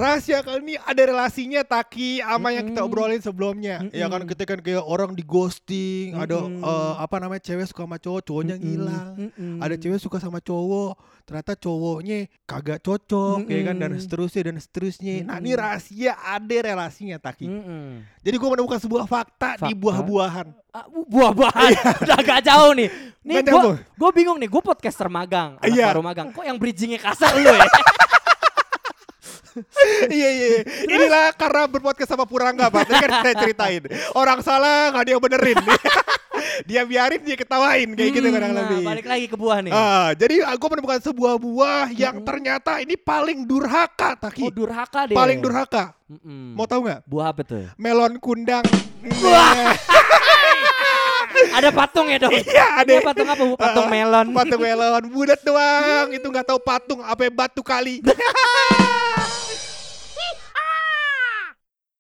Rahasia 0.04 0.38
kali 0.38 0.60
ini 0.62 0.74
ada 0.76 1.02
relasinya 1.02 1.64
Taki 1.64 2.20
sama 2.20 2.52
yang 2.52 2.68
kita 2.68 2.84
obrolin 2.84 3.16
sebelumnya. 3.18 3.80
Ya 3.88 4.04
kan 4.04 4.20
kita 4.22 4.44
kan 4.44 4.60
kayak 4.60 4.84
orang 4.84 5.12
di 5.12 5.24
ghosting, 5.24 6.12
ada 6.12 6.44
Mm-mm. 6.44 6.60
eh, 6.60 6.94
apa 7.00 7.16
namanya 7.16 7.40
cewek 7.42 7.64
suka 7.64 7.82
sama 7.82 7.96
cowok, 7.96 8.20
cowoknya 8.22 8.54
ngilang. 8.54 9.06
Mm-mm. 9.16 9.56
Ada 9.58 9.74
cewek 9.74 9.96
suka 9.96 10.20
sama 10.20 10.38
cowok, 10.38 10.92
ternyata 11.24 11.56
cowoknya 11.56 12.16
kagak 12.44 12.78
cocok, 12.78 13.48
ya 13.48 13.60
kan 13.64 13.76
dan 13.78 13.96
seterusnya 13.96 14.42
dan 14.44 14.56
seterusnya. 14.58 15.24
Nah, 15.24 15.40
ini 15.40 15.56
rahasia 15.56 16.12
ada 16.18 16.52
relasinya 16.54 17.16
Taki. 17.16 17.48
Mm-mm. 17.48 18.04
Jadi 18.20 18.36
gue 18.36 18.48
menemukan 18.50 18.76
sebuah 18.78 19.08
fakta, 19.08 19.56
di 19.56 19.72
Fakta? 19.72 19.80
buah-buahan. 19.80 20.46
Ah, 20.68 20.84
bu- 20.84 21.08
buah-buahan 21.08 21.70
udah 22.04 22.16
agak 22.18 22.44
jauh 22.44 22.76
nih. 22.76 22.92
Nih 23.24 23.40
gue 23.40 24.10
bingung 24.12 24.36
nih, 24.36 24.52
gue 24.52 24.60
podcaster 24.60 25.08
magang, 25.08 25.56
anak 25.56 25.72
Iya. 25.72 25.86
baru 25.88 26.04
magang. 26.04 26.28
Kok 26.28 26.44
yang 26.44 26.60
bridgingnya 26.60 27.00
kasar 27.00 27.32
lu 27.32 27.48
ya? 27.48 27.56
iya 30.10 30.28
iya. 30.30 30.46
iya. 30.50 30.60
Inilah 30.86 31.30
karena 31.32 31.66
berpodcast 31.66 32.10
sama 32.10 32.24
Purangga, 32.24 32.68
Pak. 32.68 32.84
Tadi 32.84 32.96
kan 32.98 33.10
saya 33.22 33.34
ceritain. 33.38 33.82
Orang 34.12 34.40
salah 34.40 34.90
nggak 34.90 35.04
dia 35.04 35.12
yang 35.14 35.22
benerin. 35.22 35.56
dia 36.68 36.82
biarin 36.82 37.22
dia 37.22 37.34
ketawain 37.34 37.88
kayak 37.94 38.10
gitu 38.12 38.26
Hmm, 38.26 38.36
kadang 38.36 38.52
nah, 38.52 38.60
lebih. 38.66 38.82
Balik 38.82 39.06
lagi 39.06 39.26
ke 39.26 39.36
buah 39.36 39.58
nih. 39.62 39.72
Ah, 39.72 40.10
jadi 40.14 40.42
aku 40.44 40.64
menemukan 40.68 41.00
sebuah 41.00 41.34
buah 41.38 41.86
yang 41.90 42.20
ternyata 42.20 42.78
ini 42.78 42.94
paling 42.94 43.46
durhaka, 43.46 44.18
Taki. 44.18 44.42
Oh 44.42 44.52
durhaka 44.52 45.06
deh. 45.06 45.16
paling 45.16 45.38
durhaka. 45.38 45.94
Mm-mm. 46.04 46.52
Mau 46.54 46.66
tahu 46.66 46.84
nggak? 46.84 47.00
Buah 47.06 47.26
apa 47.32 47.40
tuh? 47.42 47.64
Melon 47.74 48.18
kundang. 48.18 48.64
Wah. 49.22 49.72
Ada 51.34 51.70
patung 51.70 52.06
ya 52.06 52.18
dong? 52.18 52.30
Iya, 52.30 52.66
ada. 52.78 52.86
Ini 52.88 53.02
patung 53.02 53.26
apa? 53.26 53.42
Bu? 53.42 53.54
Patung 53.58 53.86
Ah, 53.86 53.90
melon. 53.90 54.26
Patung 54.30 54.60
melon, 54.62 55.02
bulat 55.10 55.40
doang. 55.42 56.06
Itu 56.10 56.30
nggak 56.30 56.46
tahu 56.46 56.58
patung 56.62 57.02
apa 57.02 57.26
batu 57.26 57.58
kali. 57.58 57.98